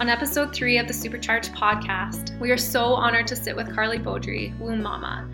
[0.00, 3.98] On episode three of the Supercharged podcast, we are so honored to sit with Carly
[3.98, 5.28] Beaudry, Womb Mama.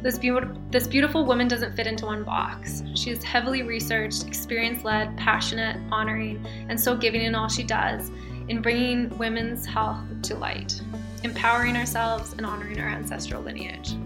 [0.00, 0.30] This, be-
[0.70, 2.84] this beautiful woman doesn't fit into one box.
[2.94, 8.12] She is heavily researched, experience led, passionate, honoring, and so giving in all she does
[8.46, 10.80] in bringing women's health to light,
[11.24, 13.96] empowering ourselves and honoring our ancestral lineage.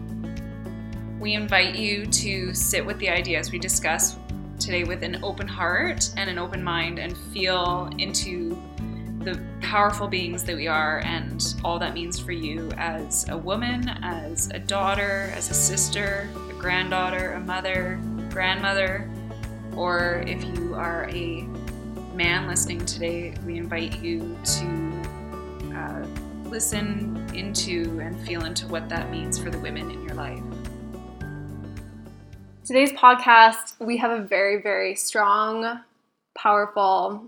[1.20, 4.16] We invite you to sit with the ideas we discuss
[4.58, 8.56] today with an open heart and an open mind and feel into
[9.26, 13.88] the powerful beings that we are and all that means for you as a woman,
[14.04, 17.98] as a daughter, as a sister, a granddaughter, a mother,
[18.30, 19.10] grandmother,
[19.74, 21.42] or if you are a
[22.14, 25.02] man listening today, we invite you to
[25.74, 26.06] uh,
[26.44, 30.40] listen into and feel into what that means for the women in your life.
[32.64, 35.80] Today's podcast, we have a very, very strong,
[36.36, 37.24] powerful,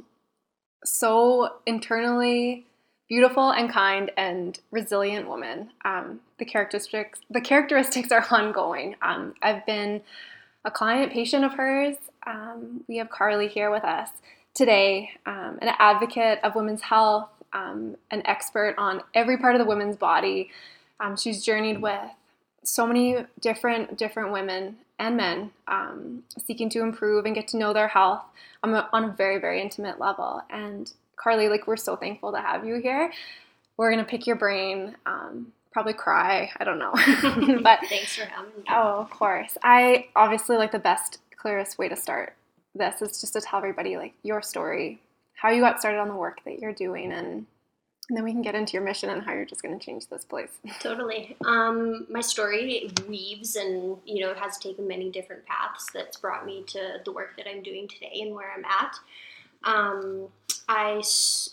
[0.85, 2.67] so internally
[3.09, 5.71] beautiful and kind and resilient woman.
[5.85, 8.97] Um, the characteristics the characteristics are ongoing.
[9.03, 10.03] Um, I've been
[10.65, 11.97] a client patient of hers.
[12.27, 14.11] Um, we have Carly here with us
[14.55, 19.65] today, um, an advocate of women's health, um, an expert on every part of the
[19.65, 20.51] women's body.
[21.01, 22.01] Um, she's journeyed with
[22.65, 27.73] so many different different women and men um, seeking to improve and get to know
[27.73, 28.23] their health
[28.63, 30.43] on a, on a very very intimate level.
[30.51, 33.13] And Carly, like we're so thankful to have you here.
[33.77, 34.97] We're gonna pick your brain.
[35.07, 36.51] Um, probably cry.
[36.57, 36.93] I don't know.
[37.63, 38.65] but thanks for having me.
[38.71, 39.57] Oh, of course.
[39.63, 42.35] I obviously like the best, clearest way to start
[42.79, 45.01] this is just to tell everybody like your story,
[45.35, 47.47] how you got started on the work that you're doing, and
[48.09, 50.09] and then we can get into your mission and how you're just going to change
[50.09, 50.51] this place.
[50.81, 51.37] Totally.
[51.45, 56.65] Um, my story weaves and you know has taken many different paths that's brought me
[56.69, 58.97] to the work that I'm doing today and where I'm at.
[59.65, 60.29] Um,
[60.69, 61.03] I,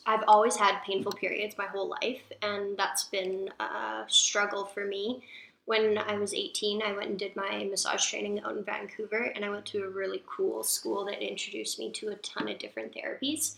[0.05, 5.23] I've always had painful periods my whole life, and that's been a struggle for me.
[5.65, 9.43] When I was 18, I went and did my massage training out in Vancouver, and
[9.43, 12.93] I went to a really cool school that introduced me to a ton of different
[12.93, 13.55] therapies.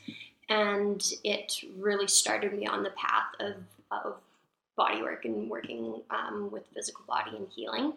[0.49, 3.55] And it really started me on the path of,
[3.91, 4.15] of
[4.75, 7.93] body work and working um, with physical body and healing.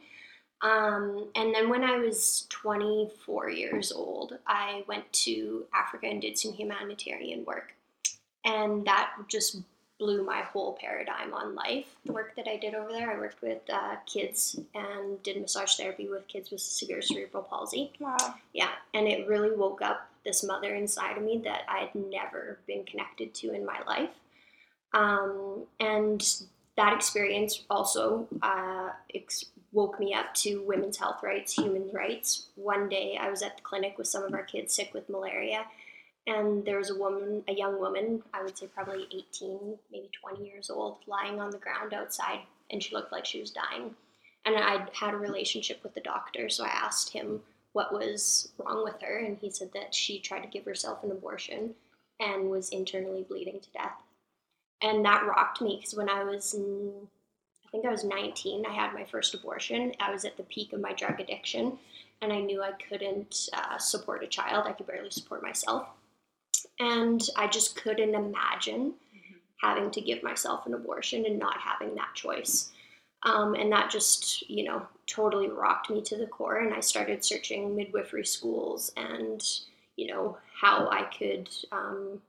[0.63, 6.39] Um, and then when I was 24 years old, I went to Africa and did
[6.39, 7.75] some humanitarian work.
[8.45, 9.59] And that just
[9.99, 11.87] blew my whole paradigm on life.
[12.05, 15.77] The work that I did over there, I worked with uh, kids and did massage
[15.77, 17.93] therapy with kids with severe cerebral palsy.
[18.01, 18.17] Wow.
[18.55, 22.61] Yeah, and it really woke up this mother inside of me that I had never
[22.67, 24.11] been connected to in my life.
[24.93, 26.23] Um, and
[26.77, 32.49] that experience also uh, ex- woke me up to women's health rights, human rights.
[32.57, 35.65] One day I was at the clinic with some of our kids sick with malaria,
[36.27, 40.47] and there was a woman, a young woman, I would say probably 18, maybe 20
[40.47, 43.95] years old, lying on the ground outside, and she looked like she was dying.
[44.45, 47.41] And I'd had a relationship with the doctor, so I asked him
[47.73, 51.11] what was wrong with her, and he said that she tried to give herself an
[51.11, 51.75] abortion
[52.19, 54.03] and was internally bleeding to death.
[54.83, 56.55] And that rocked me because when I was
[57.71, 58.67] I think I was 19.
[58.67, 59.93] I had my first abortion.
[60.01, 61.79] I was at the peak of my drug addiction,
[62.21, 64.67] and I knew I couldn't uh, support a child.
[64.67, 65.87] I could barely support myself.
[66.81, 69.35] And I just couldn't imagine mm-hmm.
[69.63, 72.73] having to give myself an abortion and not having that choice.
[73.23, 76.59] Um, and that just, you know, totally rocked me to the core.
[76.59, 79.43] And I started searching midwifery schools and,
[79.97, 82.23] you know, how I could um,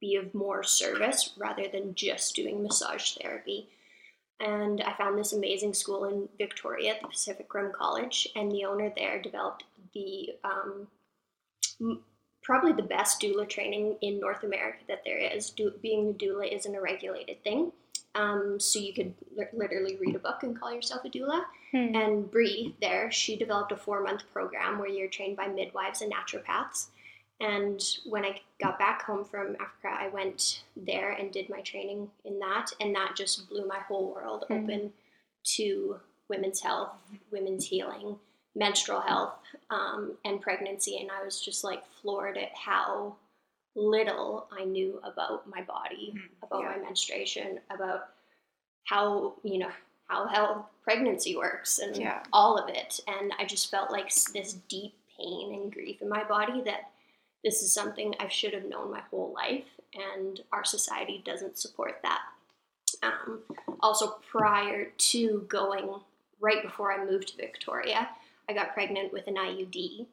[0.00, 3.68] be of more service rather than just doing massage therapy
[4.40, 8.92] and I found this amazing school in Victoria the Pacific Rim College, and the owner
[8.94, 9.64] there developed
[9.94, 11.98] the um,
[12.42, 15.50] probably the best doula training in North America that there is.
[15.50, 17.72] Do, being a doula isn't a regulated thing,
[18.18, 21.44] um, so you could li- literally read a book and call yourself a doula.
[21.70, 21.94] Hmm.
[21.94, 26.12] And Bree there, she developed a four month program where you're trained by midwives and
[26.12, 26.88] naturopaths
[27.40, 32.10] and when I got back home from Africa, I went there and did my training
[32.24, 32.70] in that.
[32.80, 34.64] And that just blew my whole world mm-hmm.
[34.64, 34.92] open
[35.56, 36.90] to women's health,
[37.30, 38.16] women's healing,
[38.56, 39.34] menstrual health,
[39.70, 40.98] um, and pregnancy.
[40.98, 43.14] And I was just like floored at how
[43.78, 46.44] little I knew about my body, mm-hmm.
[46.44, 46.76] about yeah.
[46.76, 48.08] my menstruation, about
[48.84, 49.70] how, you know,
[50.08, 52.22] how health pregnancy works and yeah.
[52.32, 53.00] all of it.
[53.06, 56.90] And I just felt like this deep pain and grief in my body that
[57.44, 59.64] this is something I should have known my whole life,
[59.94, 62.20] and our society doesn't support that.
[63.02, 63.40] Um,
[63.80, 65.88] also, prior to going,
[66.40, 68.08] right before I moved to Victoria,
[68.48, 70.06] I got pregnant with an IUD,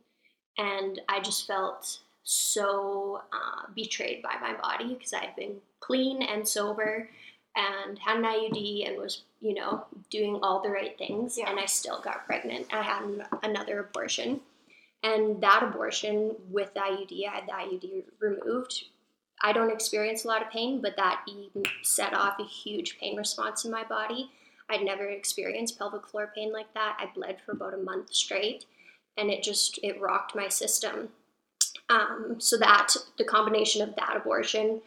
[0.57, 6.45] and I just felt so uh, betrayed by my body because I'd been clean and
[6.45, 7.07] sober
[7.55, 11.37] and had an IUD and was, you know, doing all the right things.
[11.37, 11.49] Yeah.
[11.49, 12.73] And I still got pregnant.
[12.73, 14.41] I had an, another abortion.
[15.03, 18.85] And that abortion with the IUD, I had the IUD removed.
[19.43, 23.15] I don't experience a lot of pain, but that even set off a huge pain
[23.15, 24.31] response in my body.
[24.67, 26.97] I'd never experienced pelvic floor pain like that.
[26.99, 28.65] I bled for about a month straight,
[29.15, 31.09] and it just it rocked my system.
[31.89, 34.81] Um, so that the combination of that abortion,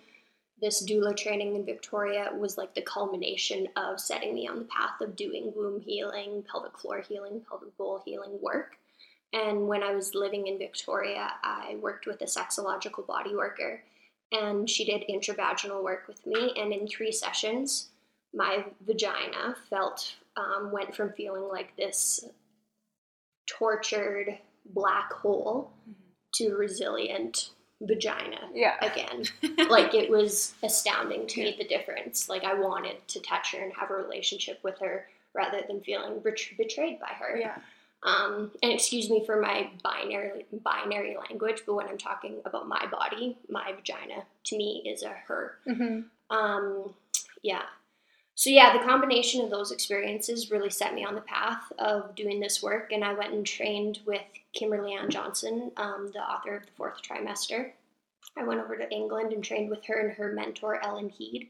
[0.60, 5.00] this doula training in Victoria was like the culmination of setting me on the path
[5.00, 8.76] of doing womb healing, pelvic floor healing, pelvic bowl healing work.
[9.32, 13.82] And when I was living in Victoria, I worked with a sexological body worker,
[14.32, 16.52] and she did intravaginal work with me.
[16.56, 17.90] And in three sessions,
[18.34, 22.24] my vagina felt um, went from feeling like this
[23.46, 24.38] tortured
[24.74, 25.72] black hole
[26.34, 28.75] to resilient vagina Yeah.
[28.84, 29.25] again.
[29.70, 32.28] like it was astounding to me the difference.
[32.28, 36.19] Like I wanted to touch her and have a relationship with her rather than feeling
[36.20, 37.36] bet- betrayed by her.
[37.38, 37.56] Yeah.
[38.02, 42.86] Um, and excuse me for my binary binary language, but when I'm talking about my
[42.86, 45.58] body, my vagina to me is a her.
[45.64, 46.00] hmm
[46.31, 46.94] Um,
[47.42, 47.62] yeah.
[48.38, 52.38] So yeah, the combination of those experiences really set me on the path of doing
[52.38, 56.64] this work, and I went and trained with Kimberly Ann Johnson, um, the author of
[56.64, 57.73] the Fourth Trimester.
[58.37, 61.49] I went over to England and trained with her and her mentor Ellen Heed.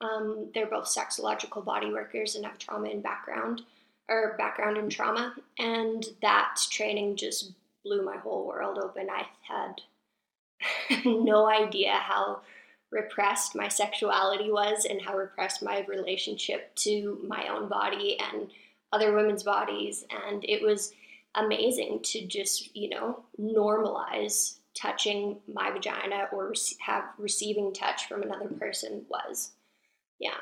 [0.00, 3.62] Um, they're both sexological body workers and have trauma in background
[4.08, 7.52] or background in trauma, and that training just
[7.84, 9.06] blew my whole world open.
[9.08, 12.40] I had no idea how
[12.94, 18.48] repressed my sexuality was and how repressed my relationship to my own body and
[18.92, 20.04] other women's bodies.
[20.28, 20.92] And it was
[21.34, 28.48] amazing to just you know normalize touching my vagina or have receiving touch from another
[28.48, 29.50] person was.
[30.20, 30.38] Yeah.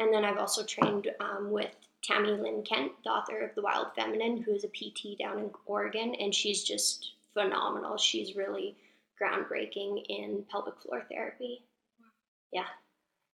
[0.00, 1.70] And then i've also trained um, with
[2.08, 5.50] tami lynn kent the author of the wild feminine who is a pt down in
[5.64, 7.96] oregon and she's just phenomenal.
[7.96, 8.76] She's really
[9.20, 11.62] groundbreaking in pelvic floor therapy
[12.52, 12.66] yeah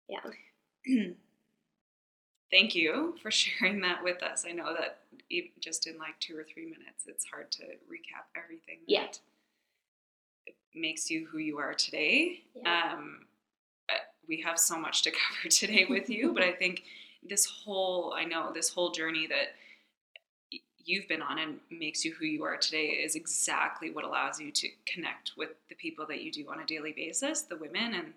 [0.09, 0.19] yeah
[2.51, 4.45] Thank you for sharing that with us.
[4.47, 8.25] I know that even just in like two or three minutes, it's hard to recap
[8.41, 9.07] everything that Yeah.
[10.73, 12.43] makes you who you are today.
[12.55, 12.93] Yeah.
[12.93, 13.25] Um,
[14.27, 15.11] we have so much to
[15.43, 16.83] cover today with you, but I think
[17.27, 19.55] this whole, I know this whole journey that
[20.85, 24.51] you've been on and makes you who you are today is exactly what allows you
[24.51, 28.13] to connect with the people that you do on a daily basis, the women and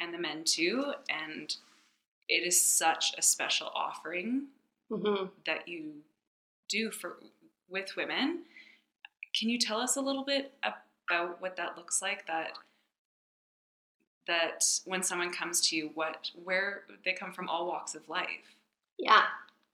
[0.00, 1.54] and the men too, and
[2.28, 4.46] it is such a special offering
[4.90, 5.92] hmm that you
[6.68, 7.16] do for
[7.68, 8.40] with women.
[9.38, 12.26] Can you tell us a little bit about what that looks like?
[12.26, 12.52] That
[14.26, 18.56] that when someone comes to you, what where they come from all walks of life,
[18.98, 19.24] yeah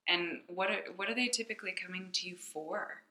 [0.09, 3.03] and what are what are they typically coming to you for?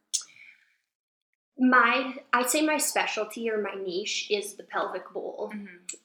[1.58, 5.54] My i'd say my specialty or my niche is the pelvic bowl.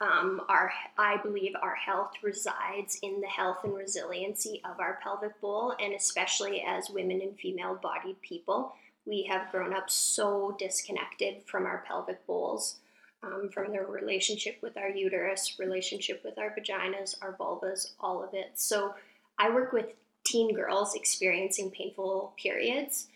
[0.01, 5.41] Um, our i believe our health resides in the health and resiliency of our pelvic
[5.41, 8.75] bowl and especially as women and female bodied people
[9.07, 12.77] we have grown up so disconnected from our pelvic bowls
[13.25, 18.35] um, from their relationship with our uterus relationship with our vaginas our vulvas all of
[18.35, 18.53] it.
[18.55, 18.95] So
[19.37, 19.87] i work with
[20.25, 23.09] teen girls experiencing painful periods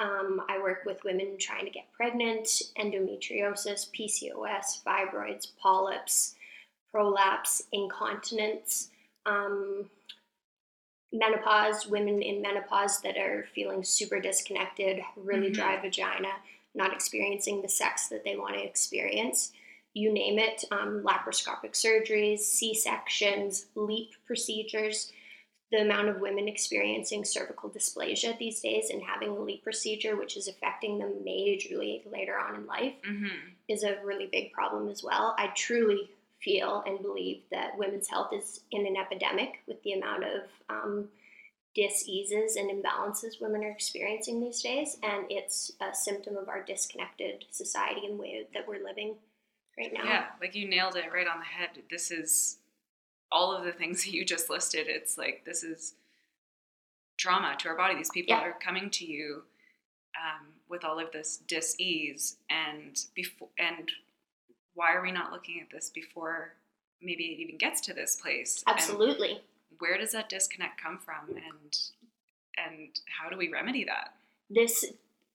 [0.00, 2.46] um, I work with women trying to get pregnant,
[2.78, 6.34] endometriosis, PCOS, fibroids, polyps,
[6.90, 8.88] prolapse, incontinence,
[9.26, 9.90] um,
[11.12, 15.54] menopause, women in menopause that are feeling super disconnected, really Mhm.
[15.54, 16.32] dry vagina,
[16.74, 19.52] not experiencing the sex that they want to experience.
[19.92, 25.12] You name it, um, laparoscopic surgeries, C sections, LEAP procedures
[25.72, 30.36] the amount of women experiencing cervical dysplasia these days and having a LEAP procedure, which
[30.36, 33.28] is affecting them majorly later on in life, Mm-hmm.
[33.68, 35.34] is a really big problem as well.
[35.38, 36.10] I truly
[36.40, 41.08] feel and believe that women's health is in an epidemic with the amount of um,
[41.74, 47.44] diseases and imbalances women are experiencing these days, and it's a symptom of our disconnected
[47.50, 49.14] society and way that we're living
[49.78, 50.02] right now.
[50.04, 51.70] Yeah, like you nailed it right on the head.
[51.90, 52.56] This is
[53.32, 54.86] all of the things that you just listed.
[54.88, 55.94] It's like this is
[57.16, 57.94] trauma to our body.
[57.96, 58.42] These people Yeah.
[58.42, 59.42] are coming to you
[60.16, 63.90] um, with all of this dis-ease, and before and
[64.74, 66.54] why are we not looking at this before
[67.02, 68.62] maybe it even gets to this place?
[68.66, 69.40] And Absolutely.
[69.78, 71.78] where does that disconnect come from, and
[72.58, 74.14] and how do we remedy that?
[74.52, 74.84] this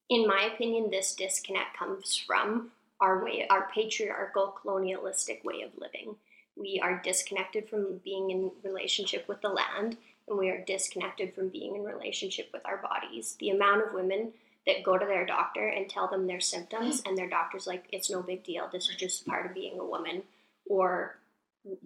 [0.09, 6.15] in my opinion this disconnect comes from our way, our patriarchal, colonialistic way of living.
[6.55, 9.97] We are disconnected from being in relationship with the land,
[10.27, 13.35] and we are disconnected from being in relationship with our bodies.
[13.39, 14.33] The amount of women
[14.65, 18.09] that go to their doctor and tell them their symptoms, and their doctor's like, "It's
[18.09, 18.67] no big deal.
[18.67, 20.23] This is just part of being a woman,"
[20.65, 21.19] or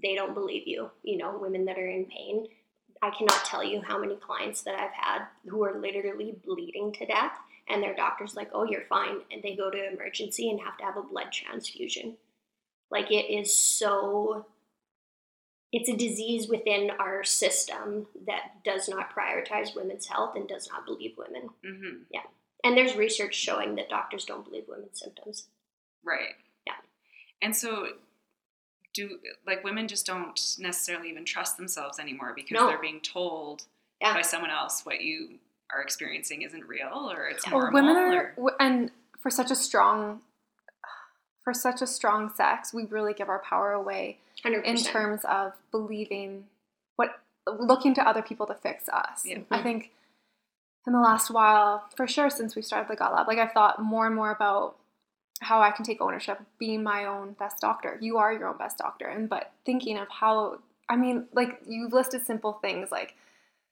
[0.01, 0.91] they don't believe you.
[1.03, 2.47] You know, women that are in pain.
[3.01, 7.05] I cannot tell you how many clients that I've had who are literally bleeding to
[7.05, 10.77] death and their doctor's like, "Oh, you're fine," and they go to emergency and have
[10.77, 12.17] to have a blood transfusion.
[12.89, 14.45] Like it is so
[15.71, 20.85] it's a disease within our system that does not prioritize women's health and does not
[20.85, 21.49] believe women.
[21.65, 21.97] Mm-hmm.
[22.11, 22.21] Yeah.
[22.63, 25.47] And there's research showing that doctors don't believe women's symptoms.
[26.03, 26.35] Right.
[26.65, 26.73] Yeah.
[27.41, 27.87] And so
[28.93, 32.67] do like women just don't necessarily even trust themselves anymore because No.
[32.67, 33.65] they're being told
[34.01, 34.13] Yeah.
[34.15, 35.37] by someone else what you
[35.71, 37.51] are experiencing isn't real or it's Yeah.
[37.51, 37.73] normal.
[37.73, 40.23] Well, women are, or- and for such a strong,
[41.49, 44.63] for such a strong sex, we really give our power away 100%.
[44.65, 46.45] in terms of believing
[46.95, 49.23] what, looking to other people to fix us.
[49.25, 49.39] Yeah.
[49.49, 49.89] I think
[50.85, 53.81] in the last while, for sure, since we started the Gut Lab, like I've thought
[53.81, 54.75] more and more about
[55.41, 57.97] how I can take ownership, being my own best doctor.
[57.99, 61.93] You are your own best doctor, and but thinking of how, I mean, like you've
[61.93, 63.15] listed simple things like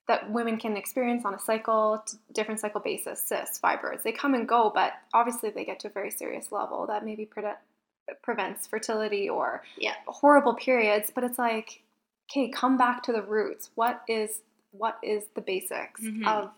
[0.08, 2.04] that women can experience on a cycle,
[2.34, 4.04] different cycle basis, cysts, fibroids.
[4.04, 7.26] They come and go, but obviously they get to a very serious level that maybe
[7.26, 7.44] pre-
[8.22, 9.96] prevents fertility or Yeah.
[10.08, 11.12] horrible periods.
[11.14, 11.82] But it's like,
[12.30, 13.70] okay, come back to the roots.
[13.76, 16.28] What is what is the basics Mhm.
[16.28, 16.52] of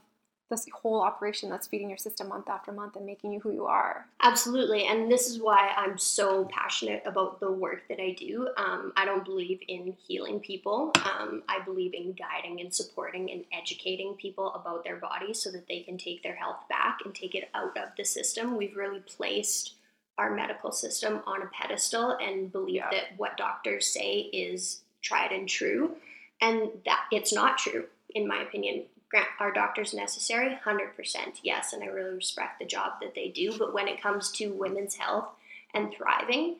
[0.50, 3.68] this whole operation that's feeding your system month after month and making you who you
[3.68, 4.08] are?
[4.22, 8.50] Absolutely, and this is why I'm so passionate about the work that I do.
[8.58, 10.92] Um, I don't believe in healing people.
[11.06, 15.68] Um, I believe in guiding and supporting and educating people about their bodies so that
[15.68, 18.58] they can take their health back and take it out of the system.
[18.58, 19.76] We've really placed
[20.20, 22.90] our medical system on a pedestal and believe Yeah.
[22.92, 25.96] that what doctors say is tried and true,
[26.42, 28.86] and that it's not true, in my opinion.
[29.10, 30.50] Grant are doctors necessary?
[30.64, 33.58] 100% yes and i really respect the job that they do.
[33.58, 35.30] But when it comes to women's health
[35.74, 36.58] and thriving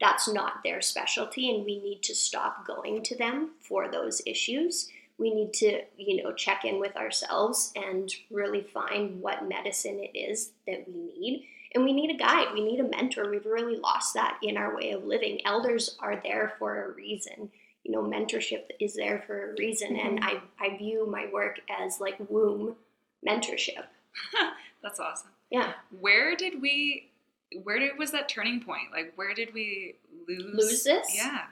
[0.00, 4.88] that's not their specialty and we need to stop going to them for those issues.
[5.18, 10.16] We need to you know check in with ourselves and really find what medicine it
[10.18, 13.76] is that we need and we need a guide we need a mentor we've really
[13.76, 17.50] lost that in our way of living elders are there for a reason
[17.84, 20.38] you know mentorship is there for a reason and mm-hmm.
[20.60, 22.76] I, I view my work as like womb
[23.26, 23.84] mentorship
[24.82, 25.30] That's awesome.
[25.50, 27.08] yeah Where did we?
[27.62, 28.92] Where did was that turning point?
[28.92, 29.94] Like, where did we
[30.26, 30.54] lose?
[30.54, 31.14] Lose this?
[31.14, 31.42] Yeah.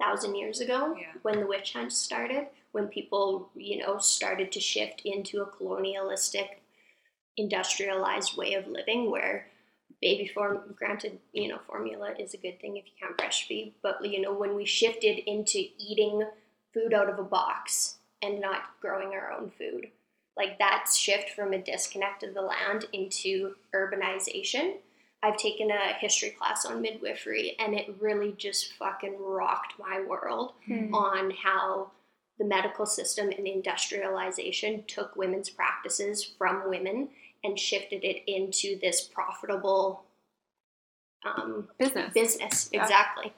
[0.00, 1.12] thousand years ago Yeah.
[1.22, 6.60] when the witch hunt started when people you know started to shift into a colonialistic
[7.36, 9.46] industrialized way of living where
[10.00, 14.04] baby form granted you know formula is a good thing if you can't breastfeed but
[14.04, 16.22] you know when we shifted into eating
[16.72, 19.86] food out of a box and not growing our own food
[20.36, 24.74] like that shift from a disconnect of the land into urbanization
[25.22, 30.52] i've taken a history class on midwifery and it really just fucking rocked my world
[30.66, 30.94] hmm.
[30.94, 31.90] on how
[32.38, 37.08] the medical system and industrialization took women's practices from women
[37.44, 40.02] and shifted it into this profitable
[41.24, 42.12] um, Business.
[42.12, 42.70] business.
[42.72, 42.82] Yeah.
[42.82, 43.32] Exactly.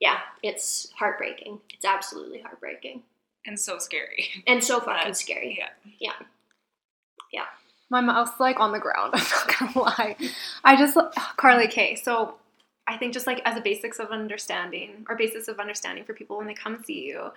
[0.00, 1.60] Yeah, it's heartbreaking.
[1.72, 3.02] It's absolutely heartbreaking
[3.46, 4.26] And so scary.
[4.46, 5.56] and so fucking But, scary.
[5.58, 5.68] Yeah.
[5.98, 6.26] Yeah.
[7.32, 7.44] Yeah.
[7.88, 9.14] My mouth's like on the ground.
[9.14, 10.16] I'm not gonna lie.
[10.64, 10.96] I just
[11.36, 11.94] Carly K.
[11.96, 12.34] So
[12.86, 16.36] I think just like as a basics of understanding or basis of understanding for people
[16.36, 17.30] when they come see you,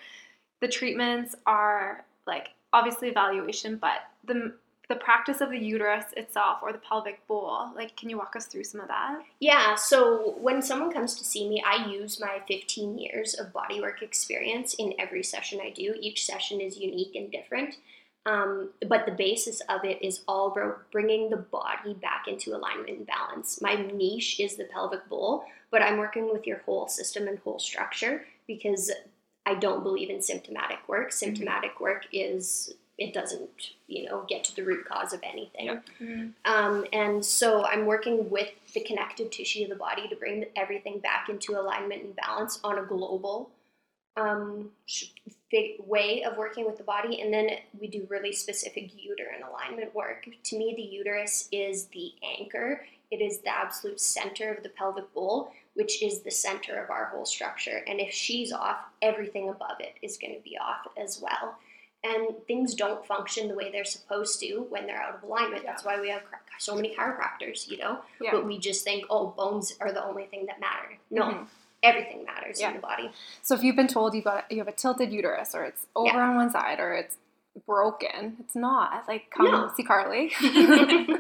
[0.62, 4.54] the treatments are like obviously evaluation, but the
[4.90, 7.70] the practice of the uterus itself or the pelvic bowl.
[7.76, 9.22] Like, can you walk us through some of that?
[9.40, 14.02] Yeah, so when someone comes to see me, I use my 15 years of bodywork
[14.02, 15.96] experience in every session I do.
[16.02, 17.76] Each session is unique and different.
[18.26, 20.56] Um, but the basis of it is all
[20.92, 23.62] bringing the body back into alignment and balance.
[23.62, 27.60] My niche is the pelvic bowl, but I'm working with your whole system and whole
[27.60, 28.92] structure because
[29.46, 31.12] I don't believe in symptomatic work.
[31.12, 35.68] Symptomatic work is, it doesn't, you know, get to the root cause of anything.
[35.68, 35.86] Yep.
[36.44, 41.00] Um, and so I'm working with the connective tissue of the body to bring everything
[41.00, 43.50] back into alignment and balance on a global
[44.18, 44.72] um,
[45.88, 47.22] way of working with the body.
[47.22, 50.28] And then we do really specific uterine alignment work.
[50.44, 55.12] To me, the uterus is the anchor, it is the absolute center of the pelvic
[55.14, 57.84] bowl, which is the center of our whole structure.
[57.88, 61.58] And if she's off, everything above it is going to be off as well.
[62.04, 65.64] And things don't function the way they're supposed to when they're out of alignment.
[65.66, 66.22] That's why we have
[66.58, 68.00] so many chiropractors, you know.
[68.22, 68.32] Yeah.
[68.32, 70.98] But we just think, oh, bones are the only thing that matter.
[71.12, 71.48] No, Mhm.
[71.84, 72.70] everything matters Yeah.
[72.70, 73.12] in the body.
[73.42, 76.08] So if you've been told you've got you have a tilted uterus or it's over
[76.08, 76.30] Yeah.
[76.30, 77.18] on one side or it's
[77.66, 79.06] broken, it's not.
[79.08, 79.72] Like come No.
[79.76, 80.32] see Carly.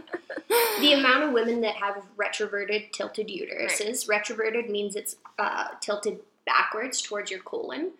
[0.79, 7.01] The amount of women that have retroverted tilted uteruses, retroverted means it's uh, tilted backwards
[7.01, 7.91] towards your colon,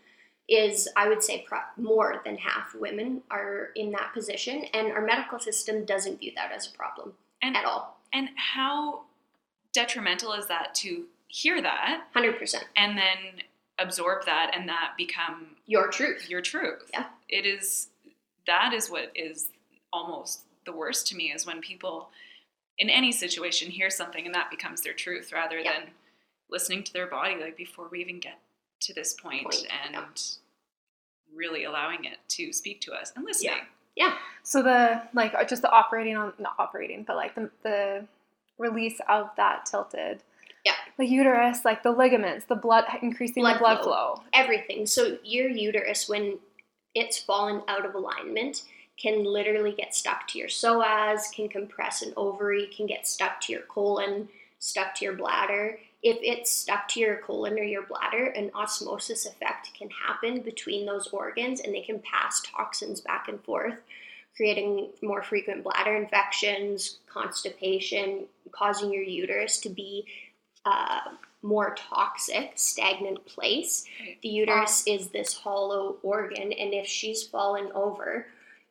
[0.50, 5.01] is I would say pro- more than half women are in that position, and our
[5.01, 8.00] medical system doesn't view that as a problem And at all.
[8.13, 9.01] and how
[9.74, 12.63] detrimental is that to hear that 100%.
[12.75, 13.18] and then
[13.77, 16.27] absorb that and that become Your truth.
[16.29, 16.89] your truth.
[16.91, 17.06] Yeah.
[17.29, 17.89] It is
[18.48, 19.50] that is what is
[19.94, 22.10] almost the worst to me is when people
[22.79, 25.72] in any situation hear something and that becomes their truth rather Yeah.
[25.82, 25.89] than
[26.50, 28.39] listening to their body like before we even get
[28.81, 30.01] to this point Point, and yeah.
[31.36, 33.53] really allowing it to speak to us and listening.
[33.95, 34.07] Yeah.
[34.09, 34.13] yeah.
[34.43, 38.05] so the like uh, just the operating on not operating, but like the the
[38.57, 40.24] release of that tilted.
[40.65, 40.74] Yeah.
[40.98, 44.15] The uterus, like the ligaments, the blood increasing Blood the blood flow.
[44.15, 44.24] flow.
[44.33, 44.86] Everything.
[44.86, 46.38] So your uterus, when
[46.93, 48.63] it's fallen out of alignment,
[48.98, 53.53] can literally get stuck to your psoas, can compress an ovary, can get stuck to
[53.53, 54.27] your colon,
[54.59, 55.79] stuck to your bladder.
[56.01, 60.86] If it's stuck to your colon or your bladder, an osmosis effect can happen between
[60.86, 63.75] those organs and they can pass toxins back and forth,
[64.38, 70.06] creating more frequent bladder infections, constipation, causing your uterus to be
[70.65, 71.01] uh,
[71.41, 73.86] more toxic, stagnant place.
[74.22, 78.27] The uterus is this hollow organ, and if she's fallen over,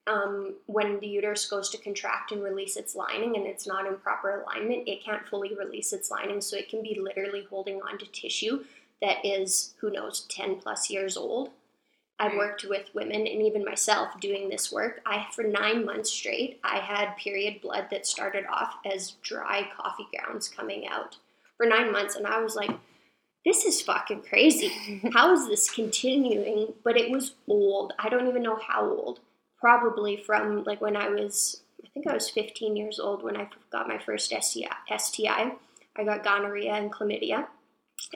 [0.09, 3.97] um, when the uterus goes to contract and release its lining and it's not in
[3.97, 6.41] proper alignment, it can't fully release its lining.
[6.41, 8.65] So it can be literally holding on to tissue
[9.01, 11.51] that is, who knows, 10 plus years old.
[12.21, 15.01] I've worked with women and even myself doing this work.
[15.07, 20.09] I, for nine months straight, I had period blood that started off as dry coffee
[20.13, 21.17] grounds coming out
[21.57, 22.17] for nine months.
[22.17, 22.73] And I was like,
[23.45, 25.01] this is fucking crazy.
[25.13, 26.75] How is this continuing?
[26.83, 27.93] But it was old.
[28.01, 29.21] I don't even know how old.
[29.61, 33.49] Probably from like when I was, I think I was 15 years old when I
[33.71, 34.69] got my first STI.
[34.97, 35.53] STI.
[35.97, 37.47] I got gonorrhea and chlamydia.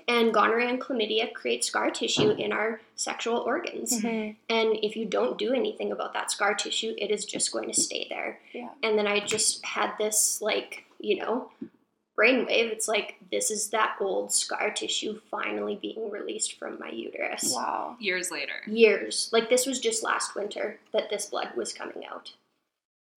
[0.07, 4.01] And gonorrhea and chlamydia create scar tissue in our sexual organs.
[4.01, 4.37] Mhm.
[4.49, 7.79] And if you don't do anything about that scar tissue, it is just going to
[7.79, 8.41] stay there.
[8.53, 8.71] Yeah.
[8.83, 11.51] And then I just had this, like, you know,
[12.19, 12.71] brainwave.
[12.71, 17.53] It's like, this is that old scar tissue finally being released from my uterus.
[17.55, 17.97] Wow.
[18.01, 18.55] Years later.
[18.67, 19.31] Years.
[19.33, 22.33] Like, this was just last winter that this blood was coming out.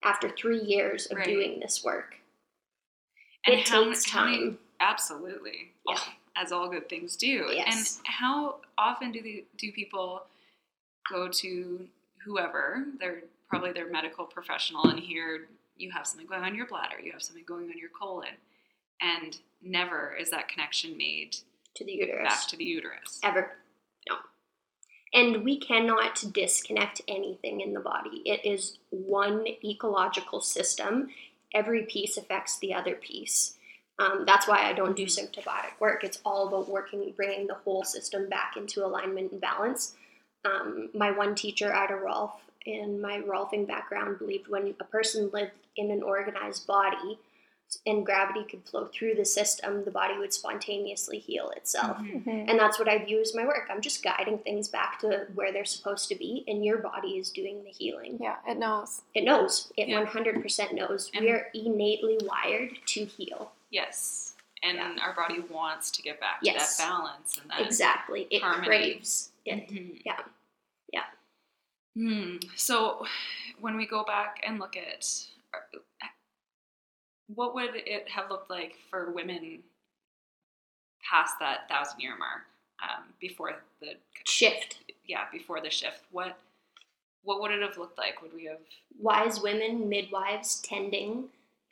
[0.04, 1.26] After three years of Right.
[1.26, 2.16] doing this work.
[3.44, 4.58] And it how, takes how many- time.
[4.80, 5.72] Absolutely.
[5.88, 5.96] Yeah.
[5.98, 7.48] Oh, as all good things do.
[7.50, 7.98] Yes.
[7.98, 10.24] And how often do the, do people
[11.10, 11.88] go to
[12.24, 15.46] whoever, they're probably their medical professional, and hear
[15.78, 18.34] you have something going on your bladder, you have something going on your colon,
[19.00, 21.36] and never is that connection made
[21.74, 22.28] To the uterus.
[22.28, 23.20] back to the uterus.
[23.24, 23.52] ever.
[24.08, 24.16] No.
[25.14, 28.22] And we cannot disconnect anything in the body.
[28.24, 31.08] It is one ecological system.
[31.54, 33.54] Every piece affects the other piece.
[33.98, 36.04] Um, that's why I don't do symptomatic work.
[36.04, 39.94] It's all about working, bringing the whole system back into alignment and balance.
[40.44, 42.32] Um, my one teacher, Ida Rolf,
[42.66, 47.18] in my Rolfing background, believed when a person lived in an organized body
[47.84, 51.96] and gravity could flow through the system, the body would spontaneously heal itself.
[51.98, 52.24] Mhm.
[52.24, 52.50] Mhm.
[52.50, 53.68] And that's what I view as my work.
[53.70, 57.30] I'm just guiding things back to where they're supposed to be, and your body is
[57.30, 58.18] doing the healing.
[58.20, 59.02] Yeah, it knows.
[59.14, 59.72] It knows.
[59.76, 59.98] It Yeah.
[60.00, 61.10] 100% knows.
[61.14, 63.52] And- we are innately wired to heal.
[63.70, 64.36] Yes.
[64.62, 64.96] And Yeah.
[65.02, 66.76] our body wants to get back to Yes.
[66.76, 68.26] that balance and that Exactly.
[68.30, 68.66] It harmony.
[68.66, 69.68] craves it.
[69.68, 70.02] Mhm.
[70.04, 70.20] Yeah.
[70.92, 71.04] Yeah.
[71.94, 72.36] Hmm.
[72.56, 73.06] So,
[73.60, 75.26] when we go back and look at
[77.28, 79.62] what would it have looked like for women
[81.10, 82.42] past that thousand year mark
[82.82, 83.94] um, before the
[84.26, 84.78] Shift.
[85.06, 86.02] yeah before the shift?
[86.10, 86.38] What
[87.22, 88.22] what would it have looked like?
[88.22, 88.58] Would we have
[88.98, 91.24] Wise women, midwives, tending,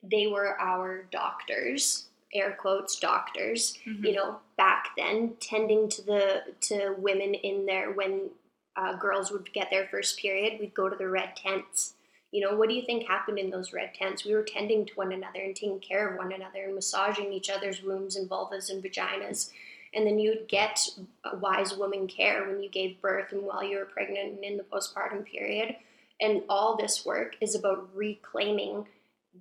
[0.02, 3.78] they were our doctors, air quotes, doctors.
[3.84, 8.30] you know back then tending to the to women in there when
[8.76, 11.93] uh, girls would get their first period we'd go to the red tents
[12.34, 14.92] you know what do you think happened in those red tents we were tending to
[14.94, 18.70] one another and taking care of one another and massaging each other's wombs and vulvas
[18.70, 19.50] and vaginas
[19.94, 20.80] and then you'd get
[21.24, 24.56] a wise woman care when you gave birth and while you were pregnant and in
[24.56, 25.76] the postpartum period
[26.20, 28.84] and all this work is about reclaiming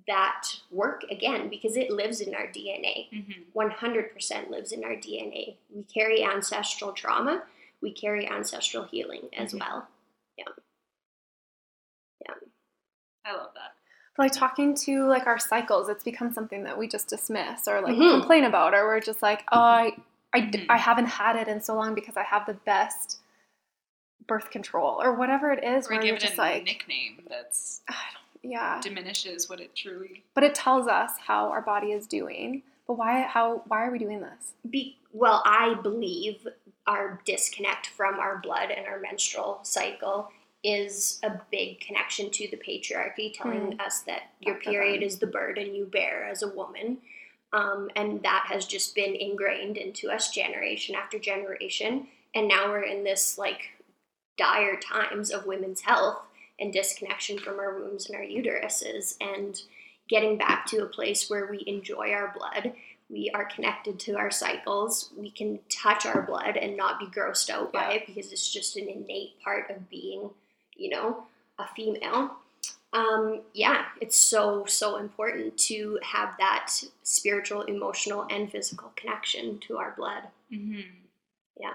[0.06, 3.44] that work again because it lives in our dna Mhm.
[3.54, 5.56] 100% lives in our DNA.
[5.70, 7.44] We carry ancestral trauma,
[7.80, 9.60] we carry ancestral healing as Mhm.
[9.60, 9.88] well.
[13.24, 13.72] I love that.
[14.16, 17.96] like talking to like our cycles it's become something that we just dismiss or like
[17.96, 18.10] Mhm.
[18.20, 19.96] complain about or we're just like oh i
[20.32, 20.66] I, d- Mhm.
[20.68, 23.18] I haven't had it in so long because i have the best
[24.28, 27.22] birth control or whatever it is Or where give you're it just a like nickname
[27.28, 30.22] that's I don't, yeah diminishes what it truly.
[30.34, 33.98] but it tells us how our body is doing but why how why are we
[33.98, 36.46] doing this Be, well, I believe
[36.86, 40.30] our disconnect from our blood and our menstrual cycle
[40.64, 45.26] is a big connection to the patriarchy, telling us that your to period is the
[45.26, 46.98] burden you bear as a woman.
[47.52, 52.08] Um, and that has just been ingrained into us generation after generation.
[52.34, 53.60] And now we're in this like
[54.36, 56.26] dire times of women's health
[56.58, 59.60] and disconnection from our wombs and our uteruses and
[60.08, 62.72] getting back to a place where we enjoy our blood.
[63.10, 65.10] We are connected to our cycles.
[65.16, 68.76] We can touch our blood and not be grossed out by it because it's just
[68.76, 70.30] an innate part of being
[70.76, 71.24] you know
[71.58, 72.36] a female
[72.92, 79.78] um, yeah it's so so important to have that spiritual emotional and physical connection to
[79.78, 80.80] our blood Mm-hmm.
[81.60, 81.72] Yeah.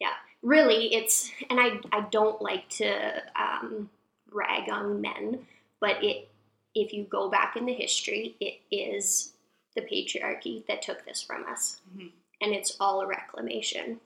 [0.00, 0.12] Yeah.
[0.42, 3.90] Really it's and i i don't like to um,
[4.32, 5.40] rag on men
[5.80, 6.28] but it
[6.74, 9.32] if you go back in the history it is
[9.74, 12.10] the patriarchy that took this from us Mhm.
[12.40, 14.00] and it's all a reclamation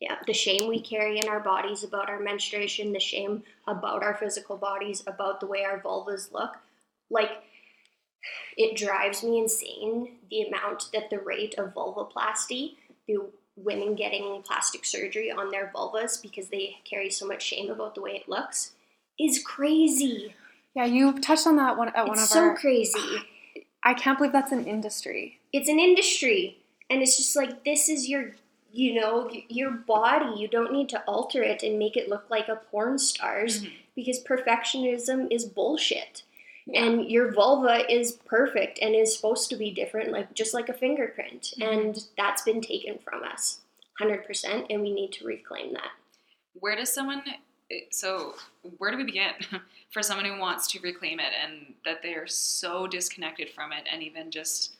[0.00, 4.14] yeah the shame we carry in our bodies about our menstruation the shame about our
[4.14, 6.56] physical bodies about the way our vulvas look
[7.10, 7.30] like
[8.56, 12.74] it drives me insane the amount that the rate of vulvoplasty
[13.06, 13.18] the
[13.56, 18.00] women getting plastic surgery on their vulvas because they carry so much shame about the
[18.00, 18.72] way it looks
[19.18, 20.34] is crazy.
[20.74, 22.98] yeah you touched on that one at one it's of so our crazy.
[23.84, 26.58] i can't believe that's an industry It's an industry,
[26.88, 28.32] and it's just like this is your,
[28.72, 30.38] you know, your body.
[30.40, 33.72] You don't need to alter it and make it look like a porn star's Mhm.
[33.96, 36.22] because perfectionism is bullshit.
[36.66, 36.84] Yeah.
[36.84, 40.72] And your vulva is perfect and is supposed to be different, like just like a
[40.74, 41.54] fingerprint.
[41.58, 41.72] Mhm.
[41.72, 43.60] And that's been taken from us,
[43.98, 45.90] hundred percent, and we need to reclaim that.
[46.54, 47.22] Where does someone?
[47.90, 48.34] So
[48.78, 49.34] where do we begin
[49.92, 53.86] for someone who wants to reclaim it and that they are so disconnected from it,
[53.90, 54.76] and even just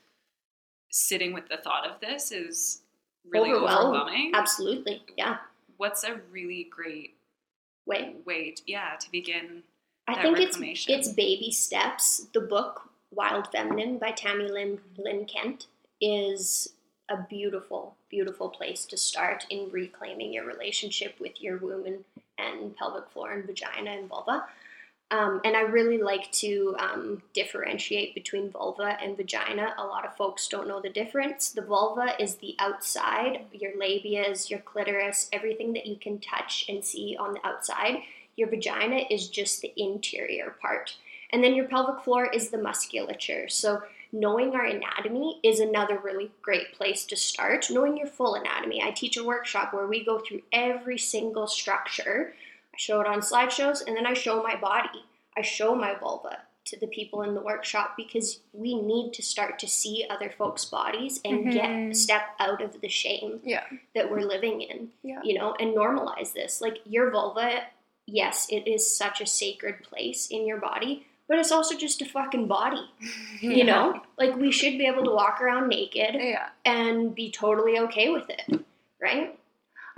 [0.90, 2.82] sitting with the thought of this is
[3.28, 3.96] really Overwhelmed.
[3.96, 4.32] overwhelming.
[4.34, 5.38] Absolutely, yeah.
[5.76, 7.16] What's a really great
[7.86, 8.14] Way.
[8.24, 9.62] way, to, yeah, to begin?
[10.06, 12.26] I think it's it's baby steps.
[12.34, 15.66] The book Wild Feminine by Tami Lynn Lynn Kent
[16.00, 16.72] is
[17.08, 22.04] a beautiful, beautiful place to start in reclaiming your relationship with your womb and,
[22.38, 24.44] and pelvic floor and vagina and vulva.
[25.12, 29.74] Um, and I really like to um, differentiate between vulva and vagina.
[29.76, 31.50] A lot of folks don't know the difference.
[31.50, 36.84] The vulva is the outside, your labias, your clitoris, everything that you can touch and
[36.84, 38.02] see on the outside.
[38.36, 40.94] Your vagina is just the interior part.
[41.32, 43.48] And then your pelvic floor is the musculature.
[43.48, 47.66] So, knowing our anatomy is another really great place to start.
[47.70, 48.82] Knowing your full anatomy.
[48.82, 52.34] I teach a workshop where we go through every single structure.
[52.80, 55.04] Show it on slideshows and then I show my body.
[55.36, 59.58] I show my vulva to the people in the workshop because we need to start
[59.58, 61.50] to see other folks' bodies and mm-hmm.
[61.50, 63.64] get a step out of the shame yeah
[63.94, 66.62] that we're living in yeah you know, and normalize this.
[66.62, 67.64] Like your vulva,
[68.06, 72.06] yes, it is such a sacred place in your body, but it's also just a
[72.06, 72.88] fucking body,
[73.42, 74.00] you know?
[74.18, 78.30] Like we should be able to walk around naked yeah and be totally okay with
[78.30, 78.64] it,
[79.02, 79.38] right?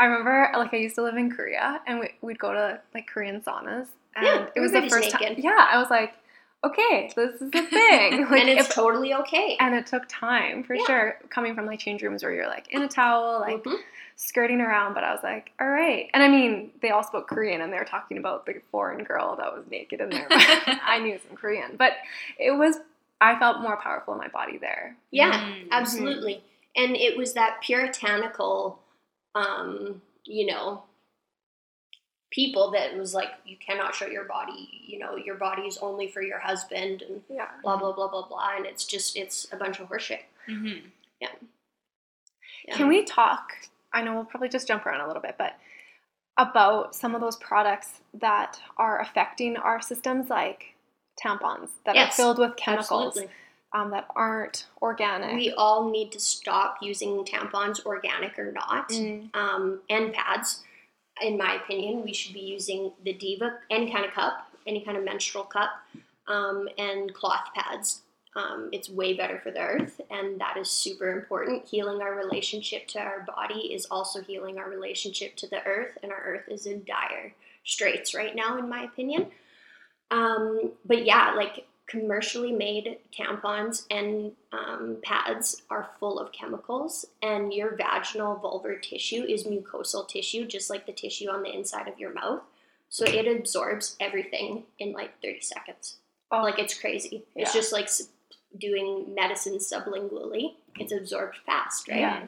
[0.02, 3.06] I remember, like, I used to live in Korea, and we, we'd go to like
[3.06, 3.86] Korean saunas,
[4.16, 5.34] and Yeah, it was the everybody's first time.
[5.38, 6.14] Yeah, I was like,
[6.64, 8.26] okay, this is a thing.
[8.30, 9.56] Like, and it's if- totally okay.
[9.60, 10.84] and it took time for Yeah.
[10.86, 13.76] sure, coming from like change rooms where you're like in a towel, like Mhm.
[14.16, 14.94] skirting around.
[14.94, 16.10] But I was like, all right.
[16.14, 19.36] And I mean, they all spoke Korean, and they were talking about the foreign girl
[19.36, 20.26] that was naked in there.
[20.30, 21.92] I knew some Korean, but
[22.38, 22.76] it was.
[23.20, 24.96] I felt more powerful in my body there.
[25.12, 25.68] Yeah, Mm.
[25.70, 26.42] absolutely.
[26.74, 28.80] And it was that puritanical,
[29.34, 30.82] um, you know,
[32.30, 36.08] people that was like, you cannot show your body, you know, your body is only
[36.08, 37.48] for your husband and Yeah.
[37.62, 38.56] blah, blah, blah, blah, blah.
[38.56, 40.20] And it's just, it's a bunch of horseshit.
[40.48, 40.86] Mm-hmm.
[41.20, 41.28] Yeah.
[42.76, 43.52] Can we talk?
[43.92, 45.56] I know we'll probably just jump around a little bit, but
[46.38, 50.74] about some of those products that are affecting our systems, like
[51.22, 53.34] tampons that Yes, are filled with chemicals Absolutely.
[53.74, 55.34] Um, that aren't organic.
[55.34, 59.34] We all need to stop using tampons, organic or not, Mm.
[59.34, 60.62] um, and pads.
[61.20, 64.96] In my opinion, we should be using the Diva, any kind of cup, any kind
[64.96, 65.70] of menstrual cup,
[66.26, 68.02] um, and cloth pads.
[68.34, 71.66] Um, it's way better for the earth, and that is super important.
[71.66, 76.10] Healing our relationship to our body is also healing our relationship to the earth, and
[76.10, 79.30] our earth is in dire straits right now, in my opinion.
[80.10, 87.52] Um, but yeah, like commercially made tampons and um, pads are full of chemicals, and
[87.52, 91.98] your vaginal vulvar tissue is mucosal tissue, just like the tissue on the inside of
[91.98, 92.40] your mouth.
[92.88, 95.96] So it absorbs everything in like 30 seconds.
[96.30, 96.42] Oh.
[96.42, 97.24] Like it's crazy.
[97.34, 97.88] It's just like
[98.58, 100.54] doing medicine sublingually.
[100.78, 102.00] It's absorbed fast, right?
[102.00, 102.26] Yeah.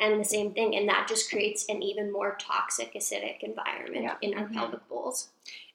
[0.00, 4.16] And the same thing, and that just creates an even more toxic, acidic environment Yeah.
[4.20, 4.54] in our Mhm.
[4.54, 5.28] pelvic bowls.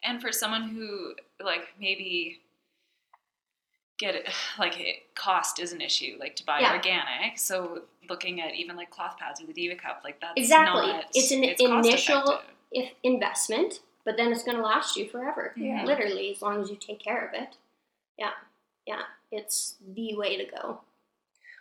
[0.04, 2.42] And for someone who like maybe
[3.98, 4.30] get it
[4.60, 6.74] like it, cost is an issue, like to buy Yeah.
[6.74, 7.38] organic.
[7.38, 10.88] So looking at even like cloth pads or the Diva Cup, like that's Exactly.
[10.88, 15.54] not It's an cost initial- If investment, but then it's going to last you forever.
[15.56, 15.84] Yeah.
[15.86, 17.56] Literally, as long as you take care of it.
[18.18, 18.32] Yeah,
[18.86, 20.82] yeah, it's the way to go.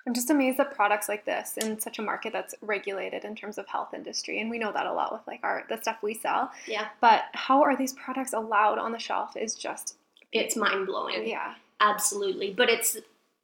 [0.07, 3.59] I'm just amazed that products like this in such a market that's regulated in terms
[3.59, 6.15] of health industry, and we know that a lot with like our the stuff we
[6.15, 6.51] sell.
[6.67, 9.97] Yeah, But how are these products allowed on the shelf is just
[10.33, 11.27] it's mind blowing.
[11.27, 11.55] yeah.
[11.81, 12.97] Absolutely, but it's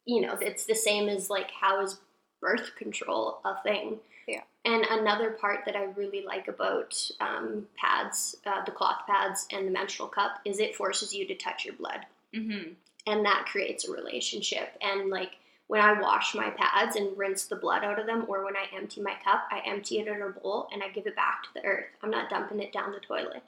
[0.05, 1.99] you know it's the same as like how is
[2.41, 3.99] birth control a thing?
[4.27, 4.41] Yeah.
[4.65, 9.67] And another part that I really like about um, pads, uh, the cloth pads and
[9.67, 12.05] the menstrual cup, is it forces you to touch your blood.
[12.33, 12.71] Mm-hmm.
[13.05, 15.33] and that creates a relationship and like
[15.67, 18.65] when i wash my pads and rinse the blood out of them or when i
[18.75, 21.49] empty my cup i empty it in a bowl and i give it back to
[21.53, 23.43] the earth i'm not dumping it down the toilet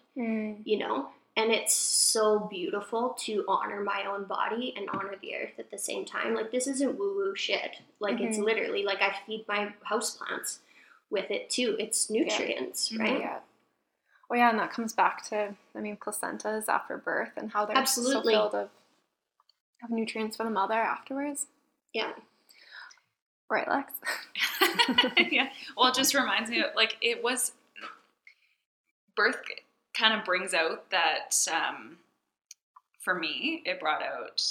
[0.66, 5.54] you know and it's so beautiful to honor my own body and honor the earth
[5.60, 8.46] at the same time like this isn't woo woo shit like it's Mhm.
[8.46, 10.60] literally like i feed my houseplants
[11.10, 13.00] with it too it's nutrients Mhm.
[13.00, 13.40] right Yeah.
[14.28, 17.78] Oh yeah, and that comes back to I mean placentas after birth and how they're
[17.78, 18.34] Absolutely.
[18.34, 18.70] so filled of
[19.84, 21.48] of nutrients for the mother afterwards.
[21.94, 22.14] yeah
[23.48, 23.94] Right, Lex?
[25.32, 25.50] yeah.
[25.78, 27.52] Well, it just reminds me of like it was
[29.16, 29.38] birth
[29.98, 31.98] kind of brings out that um,
[33.00, 34.44] for me, it brought out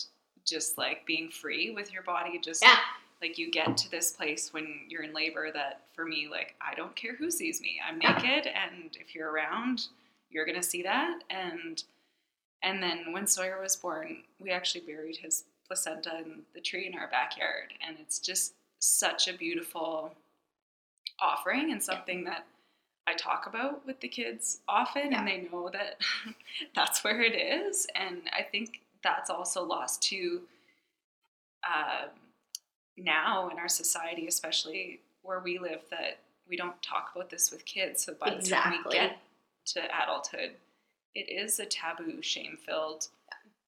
[0.44, 2.38] just like being free with your body.
[2.38, 2.76] Just yeah
[3.24, 6.74] like you get to this place when you're in labor that for me, like I
[6.74, 7.80] don't care who sees me.
[7.86, 9.86] I'm naked, and if you're around,
[10.30, 11.20] you're gonna see that.
[11.30, 11.82] And
[12.62, 16.98] and then when Sawyer was born, we actually buried his placenta in the tree in
[16.98, 20.12] our backyard, and it's just such a beautiful
[21.18, 22.44] offering and something that
[23.06, 26.00] I talk about with the kids often, and they know that
[26.74, 27.86] that's where it is.
[27.94, 30.40] And I think that's also lost to
[31.64, 32.06] uh,
[32.96, 37.64] now in our society, especially where we live, that we don't talk about this with
[37.64, 38.04] kids.
[38.04, 39.18] So by the time we get
[39.66, 40.52] to adulthood,
[41.14, 43.08] it is a taboo, shame-filled,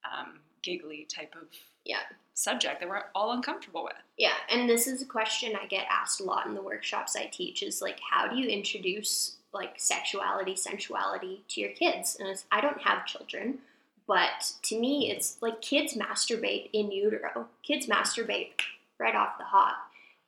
[0.05, 1.49] um, giggly type of
[1.85, 2.01] Yeah.
[2.37, 3.94] Subject that we're all uncomfortable with.
[4.18, 7.27] Yeah, and this is a question I get asked a lot in the workshops I
[7.27, 12.16] teach is like how do you introduce like sexuality, sensuality to your kids?
[12.20, 13.59] And I don't have children,
[14.07, 17.49] but to me it's like kids masturbate in utero.
[17.62, 18.51] Kids masturbate
[18.99, 19.77] right off the hop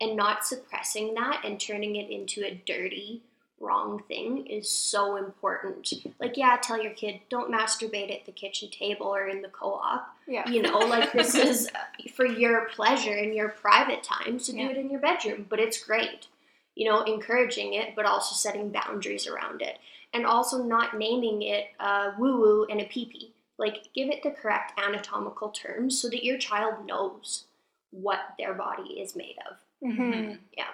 [0.01, 3.23] and not suppressing that and turning it into a dirty
[3.61, 5.93] wrong thing is so important.
[6.21, 10.15] Like yeah, tell your kid don't masturbate at the kitchen table or in the co-op.
[10.27, 10.47] Yeah.
[10.49, 11.71] you know like this is
[12.15, 15.83] for your pleasure and your private time so do it in your bedroom but it's
[15.83, 16.27] great.
[16.75, 19.79] You know encouraging it but also setting boundaries around it.
[20.15, 24.23] And also not naming it a woo woo and a pee pee like give it
[24.23, 27.45] the correct anatomical terms so that your child knows
[27.91, 29.57] what their body is made of.
[29.83, 30.69] Hmm Yeah.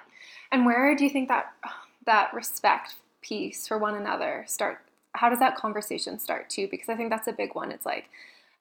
[0.53, 1.53] And where do you think that
[2.07, 4.79] that respect piece for one another start?
[5.13, 6.69] How does that conversation start too?
[6.71, 7.71] Because I think that's a big one.
[7.71, 8.09] It's like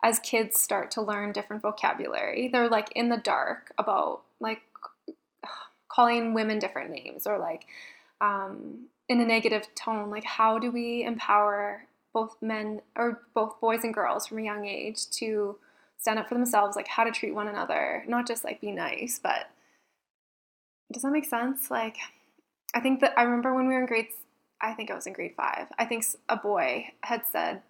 [0.04, 4.62] as kids start to learn different vocabulary, they're like in the dark about like
[5.88, 7.66] calling women different names or like
[8.22, 10.10] um, in a negative tone.
[10.10, 14.66] Like how do we empower both men or both boys and girls from a young
[14.66, 15.58] age to
[15.98, 19.20] stand up for themselves, like how to treat one another, not just like be nice,
[19.24, 19.50] but
[20.92, 21.72] does that make sense?
[21.72, 21.98] Like,
[22.74, 24.16] I think that I remember when we were in grades,
[24.62, 25.68] I think I was in grade five.
[25.78, 27.62] I think a boy had said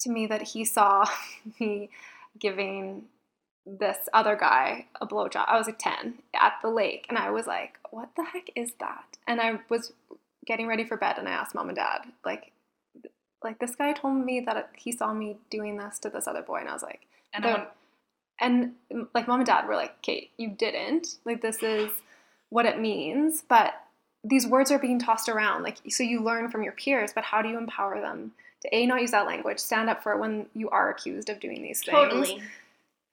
[0.00, 1.06] to me that he saw
[1.60, 1.90] me
[2.38, 3.04] giving
[3.64, 5.44] this other guy a blowjob.
[5.46, 8.72] I was like 10 at the lake, and I was like, what the heck is
[8.80, 9.18] that?
[9.26, 9.92] And I was
[10.46, 12.52] getting ready for bed, and I asked mom and dad, like,
[13.42, 16.58] like this guy told me that he saw me doing this to this other boy,
[16.58, 17.06] and I was like,
[18.40, 21.18] And and like mom and dad were like, Kate, you didn't.
[21.24, 21.90] Like this is
[22.52, 23.74] what it means, but
[24.22, 25.62] these words are being tossed around.
[25.62, 28.86] Like so you learn from your peers, but how do you empower them to A
[28.86, 31.82] not use that language, stand up for it when you are accused of doing these
[31.82, 31.96] things.
[31.96, 32.42] totally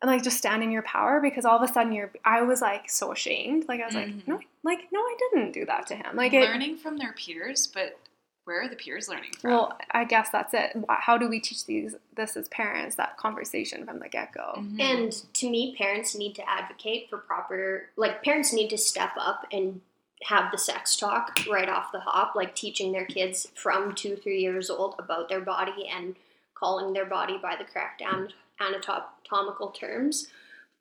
[0.02, 2.62] And like just stand in your power because all of a sudden you're I was
[2.62, 3.66] like so ashamed.
[3.68, 4.18] Like I was Mhm.
[4.18, 6.16] like, no like no I didn't do that to him.
[6.16, 7.98] Like it learning from their peers, but
[8.46, 9.52] where are the peers learning from?
[9.52, 10.76] Well, I guess that's it.
[10.90, 14.56] How do we teach these this as parents that conversation from the get go?
[14.58, 14.82] Mhm.
[14.82, 19.46] And to me, parents need to advocate for proper, like, parents need to step up
[19.52, 19.82] and
[20.24, 24.42] have the sex talk right off the hop, like teaching their kids from two, three
[24.42, 26.16] years old about their body and
[26.56, 30.28] calling their body by the correct an- anatomical terms,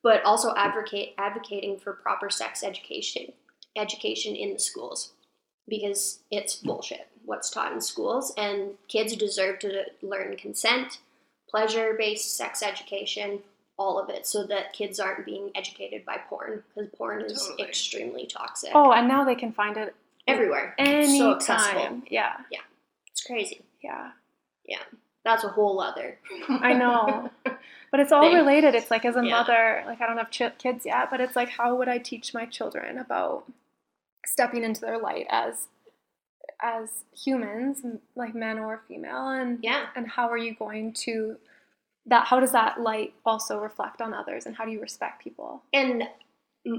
[0.01, 3.31] but also advocate advocating for proper sex education
[3.75, 5.13] education in the schools
[5.69, 10.97] because it's bullshit what's taught in schools and kids deserve to learn consent
[11.49, 13.39] pleasure based sex education,
[13.77, 17.67] all of it, so that kids aren't being educated by porn because porn is Totally.
[17.67, 19.95] extremely toxic Oh, and now they can find it
[20.27, 20.75] everywhere.
[20.77, 21.17] anytime.
[21.17, 22.01] so accessible.
[22.09, 22.37] Yeah,
[23.11, 23.61] It's crazy.
[23.81, 24.11] yeah.
[24.65, 24.83] Yeah.
[25.25, 26.17] That's a whole other.
[26.49, 27.29] I know.
[27.91, 28.35] But it's all Thing.
[28.35, 28.75] related.
[28.75, 29.31] It's like as a Yeah.
[29.39, 32.35] mother, like I don't have ch- kids yet, but it's like how would I teach
[32.35, 33.45] my children about
[34.27, 35.67] stepping into their light as
[36.61, 37.81] as humans,
[38.15, 41.37] like men or female, and yeah, and how are you going to
[42.05, 42.27] that?
[42.27, 45.63] How does that light also reflect on others, and how do you respect people?
[45.73, 46.03] and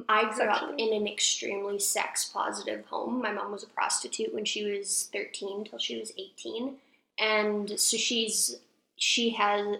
[0.08, 3.22] I grew up in an extremely sex positive home.
[3.22, 6.74] My mom was a prostitute when she was 13 till she was 18.
[7.18, 8.56] And so she's
[8.96, 9.78] she has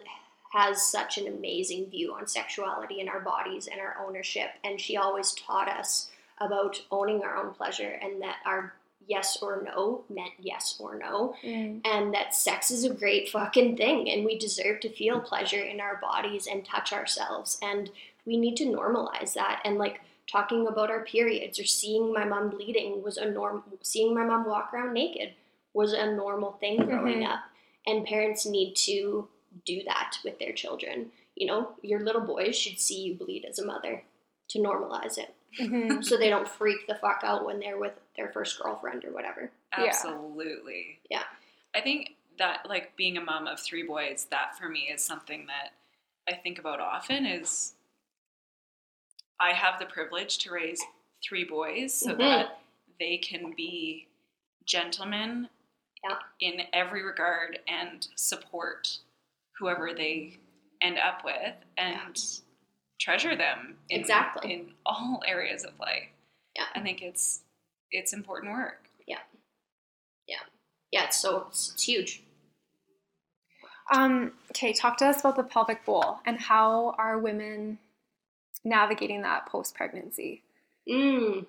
[0.52, 4.96] has such an amazing view on sexuality and our bodies and our ownership and she
[4.96, 6.10] always taught us
[6.40, 8.72] about owning our own pleasure and that our
[9.06, 11.34] yes or no meant yes or no.
[11.42, 15.80] And that sex is a great fucking thing and we deserve to feel pleasure in
[15.80, 17.90] our bodies and touch ourselves and
[18.26, 19.62] we need to normalize that.
[19.64, 24.14] And like talking about our periods or seeing my mom bleeding was a norm seeing
[24.14, 25.30] my mom walk around naked
[25.74, 27.28] was a normal thing growing Mhm.
[27.32, 27.40] up
[27.86, 29.28] and parents need to
[29.64, 31.10] do that with their children.
[31.34, 34.04] You know your little boys should see you bleed as a mother
[34.50, 36.04] to normalize it Mhm.
[36.04, 39.50] so they don't freak the fuck out when they're with their first girlfriend or whatever
[39.72, 41.00] Absolutely.
[41.10, 41.24] Yeah.
[41.74, 45.46] I think that like being a mom of three boys, that for me is something
[45.46, 45.70] that
[46.28, 47.74] I think about often is
[49.38, 50.80] I have the privilege to raise
[51.22, 52.18] three boys so Mhm.
[52.18, 52.60] that
[52.98, 54.08] they can be
[54.64, 55.48] gentlemen
[56.04, 56.18] Yeah.
[56.40, 58.98] in every regard and support
[59.58, 60.38] whoever they
[60.80, 62.18] end up with and
[63.00, 64.52] treasure them in, Exactly.
[64.52, 66.08] in all areas of life.
[66.56, 66.64] Yeah.
[66.74, 67.40] I think it's
[67.90, 68.84] it's important work.
[69.08, 69.18] yeah
[70.28, 70.36] yeah,
[70.92, 71.04] yeah.
[71.06, 72.22] it's so it's, it's huge
[73.92, 77.78] Um, okay, talk to us about the pelvic bowl and how are women
[78.64, 80.42] navigating that post pregnancy?
[80.88, 81.46] Mm.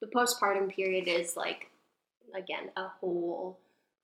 [0.00, 1.70] The postpartum period is like,
[2.36, 3.58] again, a whole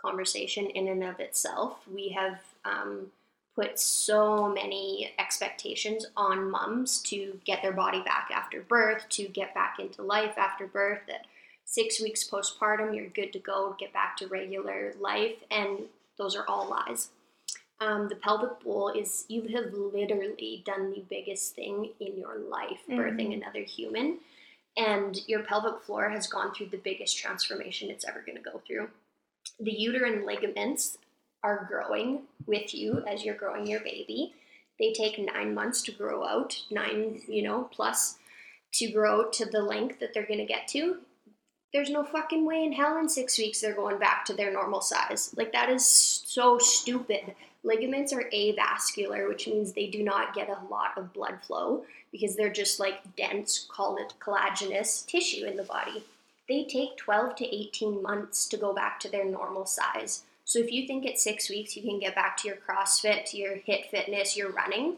[0.04, 1.78] conversation in and of itself.
[1.92, 3.12] We have um,
[3.56, 9.54] put so many expectations on moms to get their body back after birth, to get
[9.54, 11.26] back into life after birth, that
[11.64, 15.36] six weeks postpartum, you're good to go, get back to regular life.
[15.50, 15.80] And
[16.18, 17.08] those are all lies.
[17.80, 22.80] Um, the pelvic bowl is you have literally done the biggest thing in your life,
[22.88, 23.42] birthing Mhm.
[23.42, 24.20] another human,
[24.76, 28.58] and your pelvic floor has gone through the biggest transformation it's ever going to go
[28.66, 28.90] through.
[29.60, 30.98] The uterine ligaments
[31.46, 34.34] are growing with you as you're growing your baby.
[34.80, 38.16] They take nine months to grow out, nine, you know, plus
[38.74, 40.96] to grow to the length that they're going to get to.
[41.72, 44.80] There's no fucking way in hell in six weeks they're going back to their normal
[44.80, 45.32] size.
[45.36, 47.36] Like, that is so stupid.
[47.62, 52.34] Ligaments are avascular, which means they do not get a lot of blood flow because
[52.34, 56.04] they're just like dense, call it collagenous tissue in the body.
[56.48, 60.24] They take 12 to 18 months to go back to their normal size.
[60.46, 63.36] So if you think at six weeks you can get back to your CrossFit, to
[63.36, 64.96] your HIIT fitness, your running,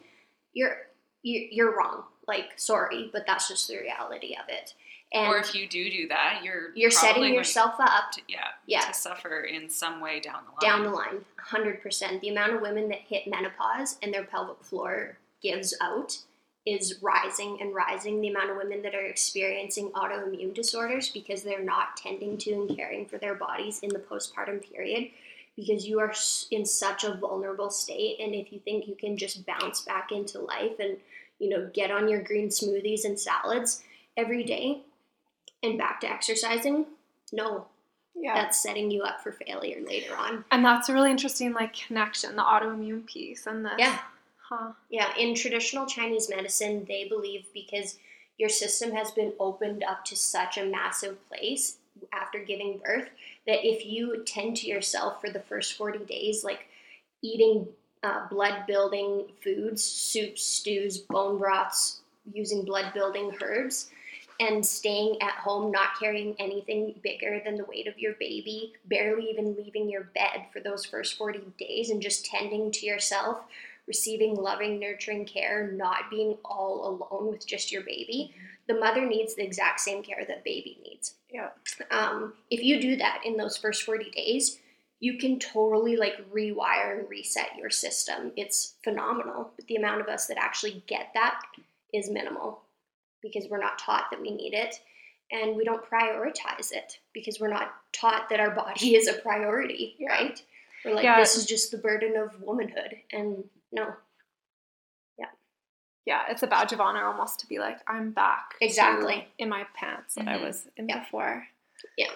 [0.53, 0.87] you're
[1.23, 2.05] you- you're wrong.
[2.29, 4.75] Like, sorry, but that's just the reality of it.
[5.13, 8.83] And or if you do do that, you're you're setting yourself up to, yeah, Yeah.
[8.83, 10.61] to suffer in some way down the line.
[10.61, 15.19] down the line 100% the amount of women that hit menopause and their pelvic floor
[15.43, 16.19] gives out
[16.67, 21.63] is rising and rising the amount of women that are experiencing autoimmune disorders because they're
[21.65, 25.11] not tending to and caring for their bodies in the postpartum period
[25.59, 26.15] because you are
[26.53, 30.39] in such a vulnerable state and if you think you can just bounce back into
[30.39, 30.97] life and
[31.41, 33.83] you know get on your green smoothies and salads
[34.17, 34.79] every day
[35.63, 36.87] and back to exercising
[37.33, 37.67] no
[38.15, 38.35] Yeah.
[38.35, 42.37] that's setting you up for failure later on and that's a really interesting like connection,
[42.37, 43.99] the autoimmune piece and the Yeah.
[44.49, 44.73] Huh.
[44.89, 47.99] Yeah, in traditional Chinese medicine, they believe because
[48.39, 51.77] your system has been opened up to such a massive place
[52.13, 53.09] after giving birth
[53.47, 56.67] that if you tend to yourself for the first 40 days, like
[57.23, 57.67] eating
[58.03, 62.01] uh, blood building foods, soups, stews, bone broths,
[62.33, 63.91] using blood building herbs,
[64.41, 69.31] and staying at home, not carrying anything bigger than the weight of your baby, barely
[69.31, 73.41] even leaving your bed for those first 40 days, and just tending to yourself,
[73.89, 78.33] receiving loving, nurturing care, not being all alone with just your baby,
[78.69, 81.15] the mother needs the exact same care that baby needs.
[81.31, 81.49] Yeah.
[81.91, 84.59] Um, if you do that in those first 40 days,
[85.01, 88.33] you can totally like rewire and reset your system.
[88.37, 89.53] It's phenomenal.
[89.57, 91.41] But the amount of us that actually get that
[91.95, 92.61] is minimal
[93.23, 94.77] because we're not taught that we need it
[95.33, 99.97] and we don't prioritize it because we're not taught that our body is a priority,
[99.99, 100.09] Yeah.
[100.11, 100.43] right?
[100.85, 101.19] We're like, Yeah.
[101.21, 102.97] this is just the burden of womanhood.
[103.13, 103.93] And no,
[106.09, 108.55] Yeah, it's a badge of honor almost to be like, I'm back.
[108.63, 109.29] Exactly.
[109.37, 110.45] in my pants that I Mhm.
[110.47, 111.01] was in Yeah.
[111.01, 111.47] before.
[111.99, 112.11] Yeah.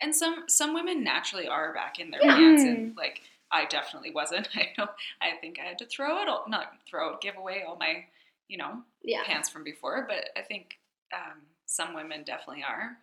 [0.00, 2.36] And some some women naturally are back in their Yeah.
[2.36, 4.48] pants, and like I definitely wasn't.
[4.56, 4.88] I know.
[5.20, 8.06] I think I had to throw it all, not throw, give away all my,
[8.46, 9.24] you know, yeah.
[9.24, 10.02] pants from before.
[10.08, 10.78] But I think
[11.12, 12.96] um, some women definitely are.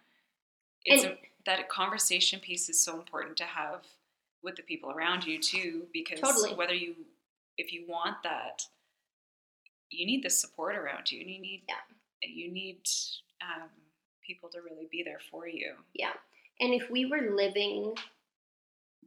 [0.86, 3.86] It's And- a, that conversation piece is so important to have
[4.42, 6.54] with the people around you too, because Totally.
[6.56, 6.96] whether you,
[7.58, 8.66] if you want that,
[9.92, 12.30] you need the support around you, and you need, Yeah.
[12.30, 12.80] you need
[13.42, 13.70] um,
[14.26, 15.74] people to really be there for you.
[15.94, 16.14] Yeah.
[16.60, 17.96] And if we were living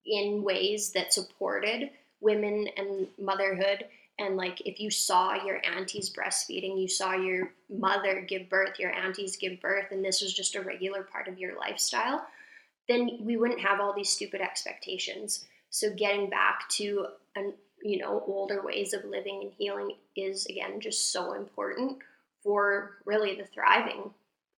[0.04, 3.86] in ways that supported women and motherhood,
[4.18, 8.92] and like if you saw your aunties breastfeeding, you saw your mother give birth, your
[8.92, 12.26] aunties give birth, and this was just a regular part of your lifestyle,
[12.88, 15.46] then we wouldn't have all these stupid expectations.
[15.70, 17.54] So getting back to an
[17.84, 21.98] you know older ways of living and healing is again just so important
[22.42, 24.10] for really the thriving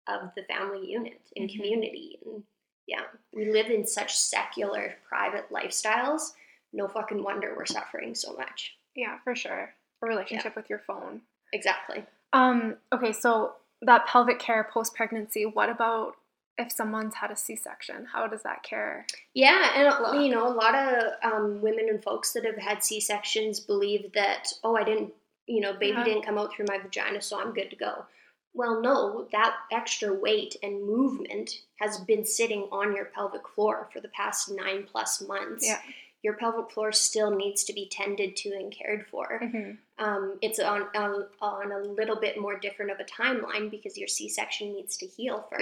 [0.08, 1.56] of the family unit and Mhm.
[1.56, 2.42] community and
[2.86, 3.02] yeah
[3.34, 6.32] we live in such secular private lifestyles
[6.72, 9.74] no fucking wonder we're suffering so much Yeah, for sure.
[10.02, 11.20] A relationship with your phone.
[11.52, 16.16] exactly Um, okay, so that pelvic care post pregnancy, what about
[16.58, 18.06] if someone's had a C section?
[18.12, 19.06] How does that care?
[19.34, 20.22] yeah and Look.
[20.22, 24.48] you know a lot of um, women and folks that have had c-sections believe that
[24.64, 25.12] oh i didn't
[25.46, 26.04] you know baby Yeah.
[26.04, 28.06] didn't come out through my vagina so i'm good to go
[28.54, 34.00] well no that extra weight and movement has been sitting on your pelvic floor for
[34.00, 35.80] the past nine plus months Yeah.
[36.22, 40.04] your pelvic floor still needs to be tended to and cared for Mm-hmm.
[40.04, 44.08] um, it's on, on on a little bit more different of a timeline because your
[44.08, 45.58] C-section needs to heal Yeah.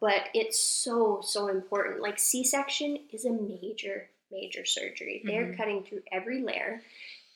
[0.00, 2.00] But it's so so important.
[2.00, 5.22] Like C-section is a major major surgery.
[5.24, 5.56] They're Mhm.
[5.56, 6.82] cutting through every layer,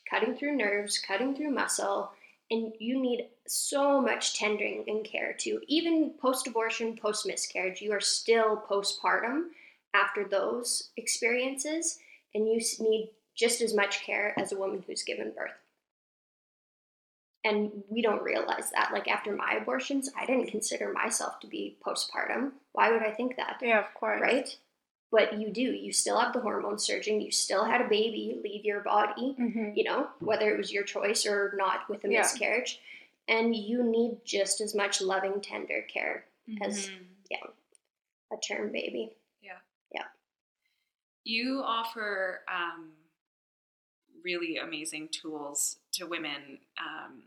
[0.08, 2.10] cutting through nerves, cutting through muscle,
[2.50, 5.62] and you need so much tending and care too.
[5.66, 9.50] Even post-abortion, post-miscarriage, you are still postpartum
[9.92, 11.98] after those experiences,
[12.34, 15.52] and you need just as much care as a woman who's given birth
[17.46, 21.62] and we don't realize that like after my abortions i didn't consider myself to be
[21.86, 22.42] postpartum
[22.72, 24.20] why would i think that Yeah, of course.
[24.20, 24.48] right
[25.12, 28.64] but you do you still have the hormones surging you still had a baby leave
[28.64, 29.70] your body Mm-hmm.
[29.78, 32.20] you know whether it was your choice or not with a Yeah.
[32.22, 32.80] miscarriage
[33.28, 36.24] and you need just as much loving tender care
[36.62, 37.52] As- Mhm.
[38.32, 39.04] a term baby
[39.42, 39.58] Yeah.
[39.96, 40.08] Yeah.
[41.24, 42.92] You offer um,
[44.24, 47.22] really amazing tools to women, um,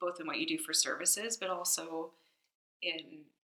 [0.00, 2.10] both in what you do for services, but also
[2.82, 3.00] in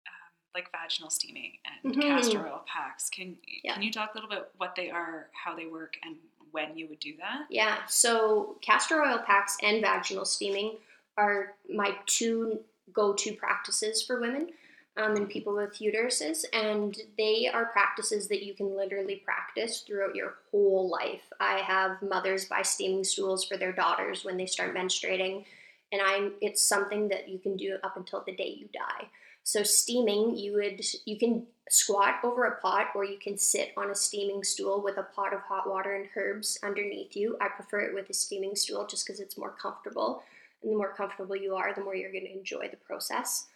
[0.07, 2.01] um, like vaginal steaming and Mhm.
[2.01, 3.09] castor oil packs.
[3.09, 3.73] Can Yeah.
[3.73, 6.17] can you talk a little bit what they are, how they work, and
[6.51, 7.45] when you would do that?
[7.49, 10.77] Yeah, so castor oil packs and vaginal steaming
[11.17, 14.53] are my two go to practices for women
[14.97, 20.15] um, and people with uteruses, and they are practices that you can literally practice throughout
[20.15, 21.23] your whole life.
[21.39, 25.45] I have mothers buy steaming stools for their daughters when they start menstruating,
[25.91, 29.07] and I it's something that you can do up until the day you die.
[29.43, 33.89] So steaming, you would you can squat over a pot or you can sit on
[33.89, 37.37] a steaming stool with a pot of hot water and herbs underneath you.
[37.41, 40.23] I prefer it with a steaming stool just because it's more comfortable.
[40.61, 43.47] And the more comfortable you are, the more you're going to enjoy the process.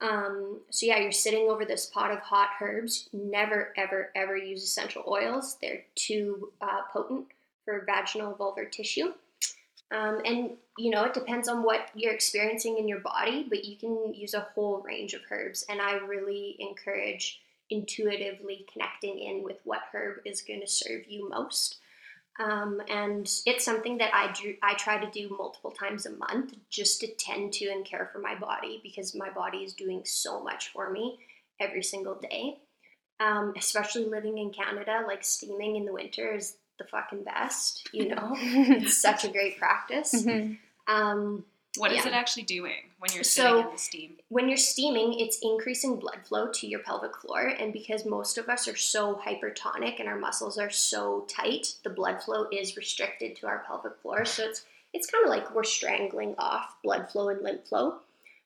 [0.00, 3.08] Um, so yeah, you're sitting over this pot of hot herbs.
[3.12, 5.56] Never, ever, ever use essential oils.
[5.60, 7.26] They're too uh, potent
[7.64, 9.12] for vaginal vulvar tissue.
[9.92, 13.76] Um, and you know, it depends on what you're experiencing in your body, but you
[13.76, 15.64] can use a whole range of herbs.
[15.68, 21.28] And I really encourage intuitively connecting in with what herb is going to serve you
[21.28, 21.76] most.
[22.40, 26.54] Um, and it's something that I do, I try to do multiple times a month
[26.68, 30.42] just to tend to and care for my body because my body is doing so
[30.42, 31.20] much for me
[31.60, 32.58] every single day.
[33.20, 38.08] Um, especially living in Canada, like steaming in the winter is the fucking best, you
[38.08, 38.32] know?
[38.40, 40.12] it's such a great practice.
[40.14, 40.58] Mhm.
[40.86, 41.44] Um,
[41.76, 42.12] What is Yeah.
[42.12, 44.18] it actually doing when you're So- in the steam?
[44.28, 47.48] when you're steaming, it's increasing blood flow to your pelvic floor.
[47.48, 51.90] And because most of us are so hypertonic and our muscles are so tight, the
[51.90, 54.24] blood flow is restricted to our pelvic floor.
[54.24, 57.98] So it's it's kind of like we're strangling off blood flow and lymph flow.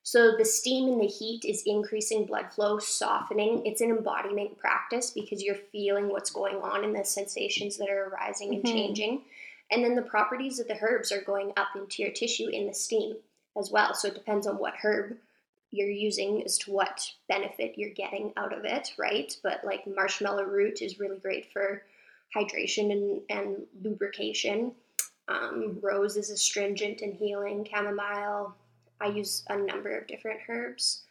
[0.03, 3.67] So the steam and the heat is increasing blood flow, softening.
[3.67, 8.09] It's an embodiment practice because you're feeling what's going on and the sensations that are
[8.09, 8.73] arising and Mhm.
[8.73, 9.25] changing.
[9.71, 12.73] And then the properties of the herbs are going up into your tissue in the
[12.73, 13.17] steam
[13.57, 13.93] as well.
[13.93, 15.19] So it depends on what herb
[15.71, 19.37] you're using as to what benefit you're getting out of it, right?
[19.43, 21.85] But like marshmallow root is really great for
[22.35, 24.75] hydration and, and lubrication.
[25.29, 27.67] Um, rose is astringent and healing.
[27.71, 28.55] Chamomile,
[29.01, 31.03] I use a number of different herbs.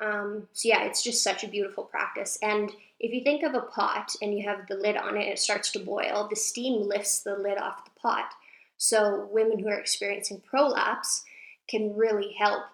[0.00, 2.38] Um, so yeah, it's just such a beautiful practice.
[2.42, 5.32] And if you think of a pot and you have the lid on it, and
[5.32, 6.26] it starts to boil.
[6.28, 8.32] The steam lifts the lid off the pot.
[8.78, 11.24] So women who are experiencing prolapse
[11.68, 12.64] can really help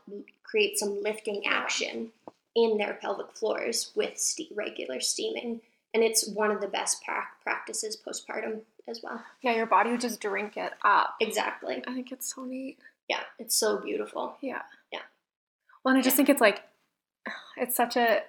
[0.44, 2.10] create some lifting action
[2.54, 5.60] in their pelvic floors with ste- regular steaming.
[5.92, 9.22] And it's one of the best pra- practices postpartum as well.
[9.42, 11.16] Yeah, your body would just drink it up.
[11.20, 11.82] Exactly.
[11.86, 12.78] I think it's so neat.
[13.08, 14.36] Yeah, it's so beautiful.
[14.40, 14.62] Yeah.
[14.92, 15.00] Yeah.
[15.84, 16.16] Well, and I just Yeah.
[16.18, 16.62] think it's like,
[17.56, 18.22] it's such a,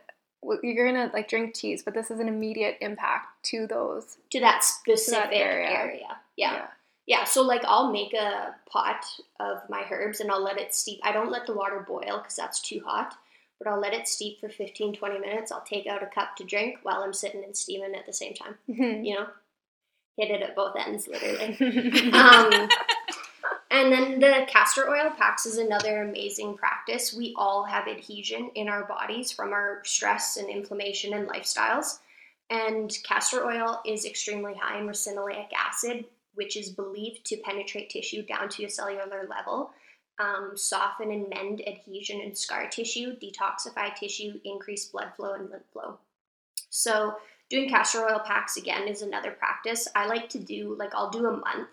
[0.63, 4.17] you're gonna like drink teas, but this is an immediate impact to those.
[4.31, 5.69] To that specific area.
[5.69, 6.17] area.
[6.35, 6.67] Yeah.
[7.07, 9.05] Yeah, so like I'll make a pot
[9.39, 10.99] of my herbs and I'll let it steep.
[11.03, 13.15] I don't let the water boil because that's too hot,
[13.59, 15.51] but I'll let it steep for 15, 20 minutes.
[15.51, 18.33] I'll take out a cup to drink while I'm sitting and steaming at the same
[18.33, 18.57] time.
[18.69, 19.05] Mhm.
[19.05, 19.27] You know,
[20.17, 21.57] hit it at both ends, literally.
[22.11, 22.69] um,
[23.69, 27.13] and then the castor oil packs is another amazing practice.
[27.13, 31.99] We all have adhesion in our bodies from our stress and inflammation and lifestyles.
[32.49, 36.05] And castor oil is extremely high in ricinoleic acid,
[36.35, 39.71] which is believed to penetrate tissue down to a cellular level,
[40.17, 45.63] um, soften and mend adhesion and scar tissue, detoxify tissue, increase blood flow and lymph
[45.73, 45.97] flow.
[46.69, 47.17] So,
[47.49, 49.87] doing castor oil packs again is another practice.
[49.93, 51.69] I like to do, like, I'll do a month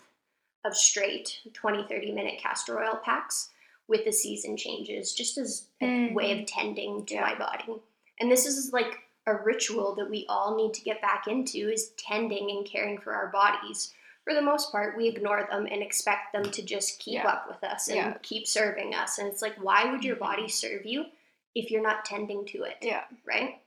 [0.65, 3.51] of straight 20, 30 minute castor oil packs
[3.87, 6.15] with the season changes, just as a Mhm.
[6.15, 7.21] way of tending to Yeah.
[7.21, 7.75] my body.
[8.19, 11.91] And this is like a ritual that we all need to get back into is
[11.97, 13.93] tending and caring for our bodies.
[14.25, 17.29] For the most part, we ignore them and expect them to just keep Yeah.
[17.29, 18.15] up with us and Yeah.
[18.23, 19.19] keep serving us.
[19.19, 21.07] And it's like, why would your body serve you
[21.55, 22.79] if you're not tending to it?
[22.81, 23.05] Yeah.
[23.27, 23.61] right?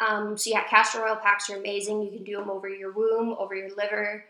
[0.00, 2.02] Um, so yeah, castor oil packs are amazing.
[2.02, 4.24] You can do them over your womb, over your liver,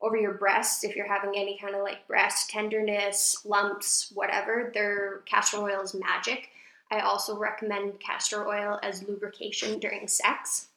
[0.00, 4.70] over your breasts if you're having any kind of like breast tenderness, lumps, whatever.
[4.72, 6.48] Their castor oil is magic.
[6.90, 10.68] I also recommend castor oil as lubrication during sex.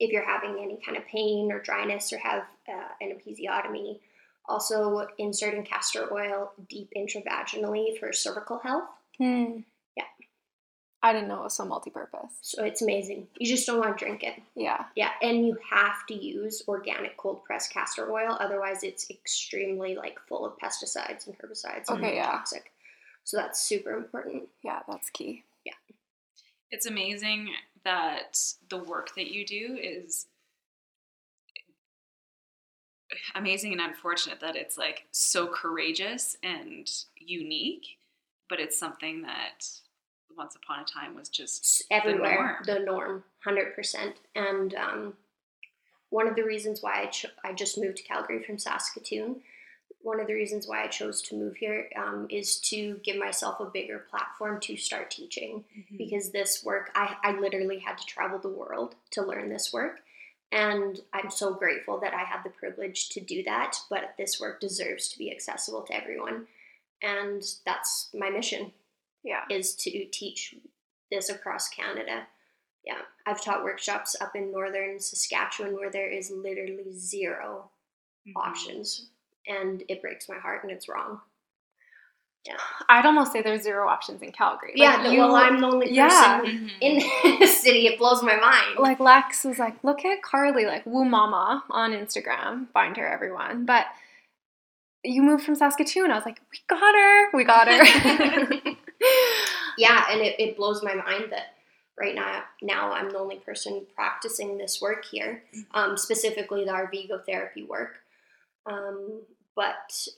[0.00, 3.98] If you're having any kind of pain or dryness or have uh, an episiotomy,
[4.48, 8.88] also inserting castor oil deep intravaginally for cervical health.
[9.18, 9.58] Hmm.
[9.96, 10.04] Yeah.
[11.04, 12.38] I didn't know it was so multi-purpose.
[12.40, 13.28] So it's amazing.
[13.38, 14.40] You just don't want to drink it.
[14.56, 14.86] Yeah.
[14.96, 20.18] Yeah, and you have to use organic cold pressed castor oil, otherwise it's extremely like
[20.26, 22.24] full of pesticides and herbicides and Okay, yeah.
[22.30, 22.72] toxic.
[23.24, 24.44] So that's super important.
[24.62, 25.44] Yeah, that's key.
[25.66, 25.74] Yeah.
[26.70, 27.50] It's amazing
[27.84, 28.38] that
[28.70, 30.24] the work that you do is
[33.34, 37.98] amazing and unfortunate that it's like so courageous and unique,
[38.48, 39.68] but it's something that
[40.36, 42.78] once upon a time was just everywhere, norm.
[42.78, 44.16] the norm, hundred percent.
[44.34, 45.14] And um,
[46.10, 49.40] one of the reasons why I cho- I just moved to Calgary from Saskatoon.
[50.02, 53.58] One of the reasons why I chose to move here um, is to give myself
[53.60, 55.64] a bigger platform to start teaching.
[55.96, 60.00] because this work I, I literally had to travel the world to learn this work
[60.52, 64.60] and i'm so grateful that i had the privilege to do that but this work
[64.60, 66.46] deserves to be accessible to everyone
[67.02, 68.70] and that's my mission
[69.24, 69.40] Yeah.
[69.50, 70.54] is to teach
[71.10, 72.26] this across canada
[72.84, 77.70] yeah i've taught workshops up in northern saskatchewan where there is literally 0
[78.28, 78.32] Mhm.
[78.36, 79.08] options
[79.46, 81.20] and it breaks my heart and it's wrong
[82.46, 82.56] yeah.
[82.90, 84.74] I'd almost say there's zero options in Calgary.
[84.76, 86.40] Like, yeah you- well i'm the only person Yeah.
[86.44, 86.70] Mhm.
[86.82, 90.84] in the city it blows my mind like Lex was like, look at Carly, like
[90.84, 92.70] Womb Mama on Instagram.
[92.72, 93.64] Find her, everyone.
[93.64, 93.86] But
[95.02, 96.10] you moved from Saskatoon.
[96.10, 97.30] I was like, we got her.
[97.32, 98.60] We got her.
[99.78, 101.54] yeah and it, it blows my mind that
[101.98, 105.42] right now now i'm the only person practicing this work here
[105.72, 107.98] um, specifically the arvigo therapy work
[108.66, 109.20] um,
[109.56, 110.08] but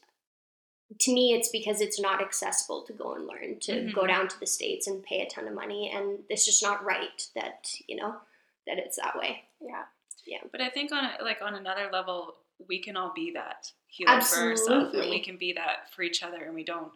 [1.00, 4.08] to me it's because it's not accessible to go and learn to go Mhm.
[4.08, 7.28] down to the states and pay a ton of money and it's just not right
[7.34, 8.16] that you know
[8.66, 9.84] that it's that way yeah.
[10.26, 10.38] Yeah.
[10.50, 12.34] But I think on a, like on another level,
[12.68, 16.22] we can all be that healer for ourselves, and we can be that for each
[16.24, 16.90] other, and we don't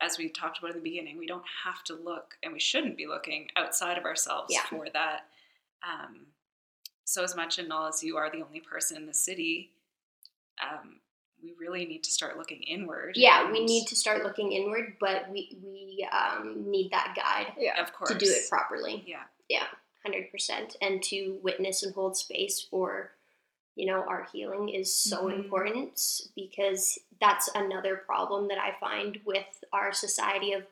[0.00, 2.96] as we talked about in the beginning, we don't have to look and we shouldn't
[2.96, 4.64] be looking outside of ourselves Yeah.
[4.66, 5.26] for that.
[5.82, 6.26] Um,
[7.04, 9.70] so, as much and all as you are the only person in the city,
[10.62, 11.00] um,
[11.42, 13.16] we really need to start looking inward.
[13.16, 17.80] Yeah, we need to start looking inward, but we we um, need that guide Yeah.
[17.80, 19.04] of course, to do it properly.
[19.06, 19.24] Yeah.
[19.48, 19.66] Yeah,
[20.02, 23.12] hundred percent, and to witness and hold space for,
[23.76, 25.36] you know, our healing is so Mhm.
[25.36, 30.64] important because that's another problem that I find with our society of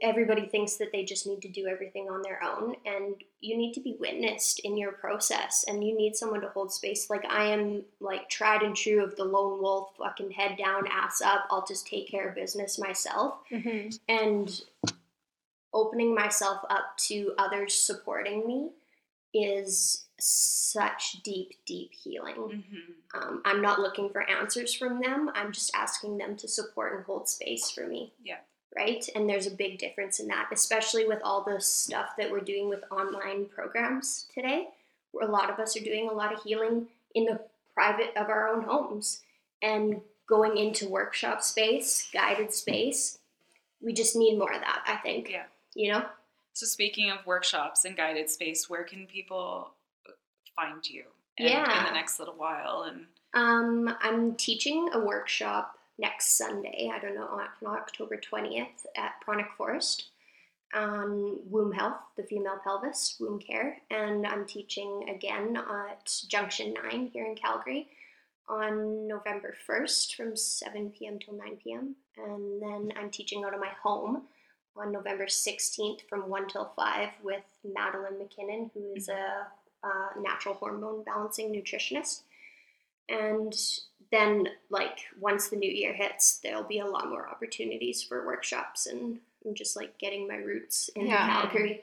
[0.00, 3.72] everybody thinks that they just need to do everything on their own and you need
[3.72, 7.10] to be witnessed in your process and you need someone to hold space.
[7.10, 11.20] Like i am like tried and true of the lone wolf fucking head down ass
[11.20, 11.46] up.
[11.50, 13.38] I'll just take care of business myself.
[13.48, 14.62] Hmm and
[15.72, 18.70] opening myself up to others supporting me
[19.34, 22.34] is such deep deep healing.
[22.70, 25.30] Hmm um, i'm not looking for answers from them.
[25.34, 28.12] I'm just asking them to support and hold space for me.
[28.24, 28.38] Yeah.
[28.74, 29.06] right?
[29.14, 32.68] And there's a big difference in that especially with all the stuff that we're doing
[32.70, 34.68] with online programs today
[35.10, 37.38] where a lot of us are doing a lot of healing in the
[37.74, 39.20] private of our own homes
[39.60, 43.18] and going into workshop space guided space.
[43.82, 45.44] We just need more of that i think Yeah.
[45.74, 46.06] you know?
[46.54, 49.70] So, speaking of workshops and guided space, where can people
[50.56, 51.04] find you?
[51.38, 51.86] And in Yeah.
[51.88, 56.90] the next little while, and Um, I'm teaching a workshop next Sunday.
[56.92, 60.10] I don't know on October twentieth at Pronic Forest
[60.74, 67.06] on womb health, the female pelvis, womb care, and I'm teaching again at Junction Nine
[67.06, 67.88] here in Calgary
[68.48, 71.18] on November first from seven p.m.
[71.18, 71.96] till nine p.m.
[72.18, 74.28] And then I'm teaching out of my home
[74.76, 79.46] on November sixteenth from one till five with Madeline McKinnon, who is a
[79.84, 82.22] uh, natural hormone balancing nutritionist.
[83.08, 83.54] And
[84.10, 88.86] then, like, once the new year hits, there'll be a lot more opportunities for workshops
[88.86, 91.26] and I'm just like getting my roots in Yeah.
[91.42, 91.82] Calgary.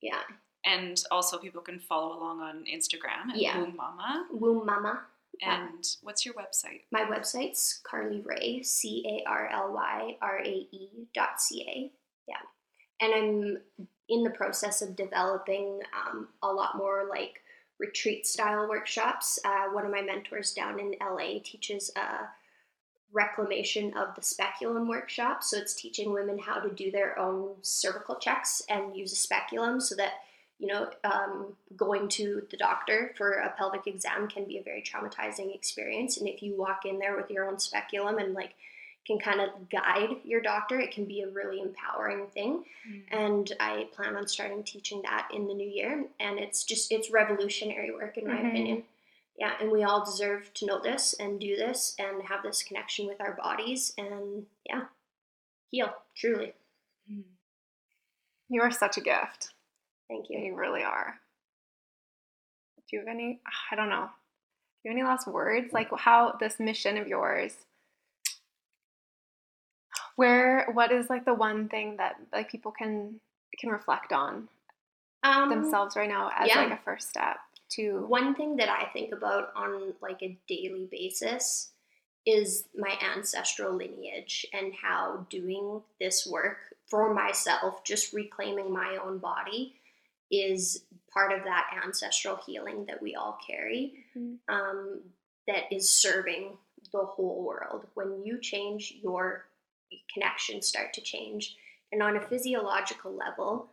[0.00, 0.22] Yeah.
[0.64, 3.58] and also people can follow along on Instagram at Yeah.
[3.60, 4.26] Womb Mama.
[4.32, 5.02] Womb Mama.
[5.40, 5.66] Yeah.
[5.68, 6.82] And what's your website?
[6.90, 11.92] My website's Carly Rae, C A R L Y R A E dot C A.
[12.26, 12.40] Yeah.
[13.00, 13.58] And I'm
[14.08, 17.42] in the process of developing um, a lot more like
[17.78, 19.38] retreat style workshops.
[19.44, 22.28] Uh, one of my mentors down in LA teaches a
[23.12, 25.42] reclamation of the speculum workshop.
[25.42, 29.80] So it's teaching women how to do their own cervical checks and use a speculum
[29.80, 30.12] so that
[30.58, 34.82] you know, um, going to the doctor for a pelvic exam can be a very
[34.82, 36.16] traumatizing experience.
[36.16, 38.54] And if you walk in there with your own speculum and like
[39.06, 42.64] can kind of guide your doctor, it can be a really empowering thing.
[43.10, 46.06] And I plan on starting teaching that in the new year.
[46.18, 48.48] And it's just, it's revolutionary work, in my Mhm.
[48.48, 48.84] opinion.
[49.38, 53.06] Yeah, and we all deserve to know this and do this and have this connection
[53.06, 54.86] with our bodies and, yeah,
[55.70, 56.54] heal, truly.
[58.48, 59.52] You are such a gift.
[60.08, 60.38] Thank you.
[60.38, 61.20] You really are.
[62.88, 63.40] Do you have any?
[63.70, 64.06] I don't know.
[64.82, 65.72] Do you have any last words?
[65.72, 67.66] Like how this mission of yours.
[70.16, 73.20] Where what is like the one thing that like people can
[73.58, 74.48] can reflect on
[75.22, 76.62] Um, themselves right now as yeah.
[76.62, 77.36] like a first step
[77.70, 81.70] to One thing that I think about on like a daily basis
[82.24, 86.58] is my ancestral lineage and how doing this work
[86.90, 89.74] for myself, just reclaiming my own body,
[90.30, 94.38] is part of that ancestral healing that we all carry Mhm.
[94.48, 95.12] um,
[95.46, 96.58] that is serving
[96.92, 97.86] the whole world.
[97.94, 99.46] When you change, your
[100.12, 101.56] connections start to change.
[101.92, 103.70] And on a physiological level,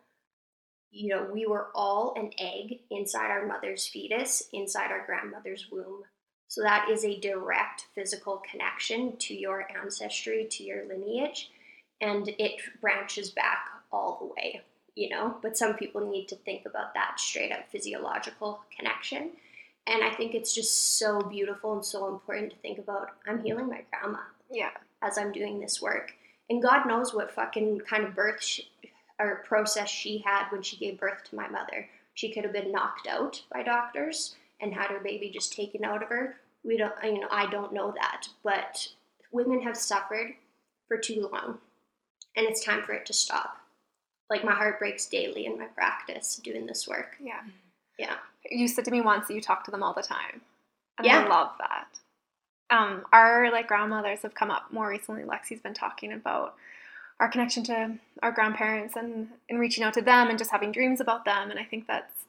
[0.92, 6.04] you know, we were all an egg inside our mother's fetus, inside our grandmother's womb.
[6.48, 11.50] So that is a direct physical connection to your ancestry, to your lineage,
[12.00, 14.62] and it branches back all the way,
[14.96, 15.38] you know.
[15.42, 19.32] But some people need to think about that straight up physiological connection.
[19.88, 23.10] And I think it's just so beautiful and so important to think about.
[23.28, 24.20] I'm healing my grandma
[24.54, 24.70] yeah.
[25.04, 26.14] As I'm doing this work.
[26.50, 28.68] And God knows what fucking kind of birth she,
[29.20, 31.88] or process she had when she gave birth to my mother.
[32.14, 36.04] She could have been knocked out by doctors and had her baby just taken out
[36.04, 36.36] of her.
[36.64, 38.88] We don't, you know, I don't know that, but
[39.32, 40.34] women have suffered
[40.88, 41.58] for too long,
[42.38, 43.58] and it's time for it to stop.
[44.30, 47.18] Like my heart breaks daily in my practice doing this work.
[47.22, 47.42] Yeah.
[48.00, 48.16] Yeah.
[48.50, 50.42] You said to me once that you talk to them all the time.
[50.98, 51.24] And Yeah.
[51.24, 51.88] I love that.
[52.74, 55.24] Um, our like grandmothers have come up more recently.
[55.24, 56.56] Lexi's been talking about
[57.20, 61.00] our connection to our grandparents and, and reaching out to them and just having dreams
[61.00, 61.52] about them.
[61.52, 62.26] And I think that's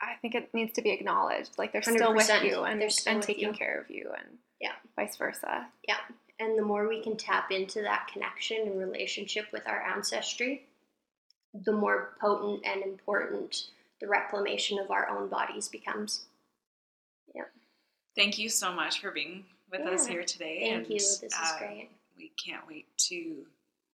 [0.00, 1.50] I think it needs to be acknowledged.
[1.58, 3.52] Like they're still with you and They're still and taking you.
[3.52, 4.72] care of you and Yeah.
[4.96, 5.66] vice versa.
[5.86, 5.98] Yeah.
[6.38, 10.66] And the more we can tap into that connection and relationship with our ancestry,
[11.54, 13.68] the more potent and important
[14.00, 16.26] the reclamation of our own bodies becomes.
[18.16, 19.90] Thank you so much for being with yeah.
[19.90, 20.60] us here today.
[20.62, 20.94] Thank and, you.
[20.94, 21.90] This is uh, great.
[22.16, 23.44] We can't wait to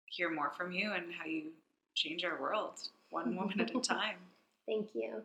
[0.07, 1.51] hear more from you and how you
[1.95, 2.75] change our world
[3.11, 4.17] one woman at a time.
[4.67, 5.23] Thank you.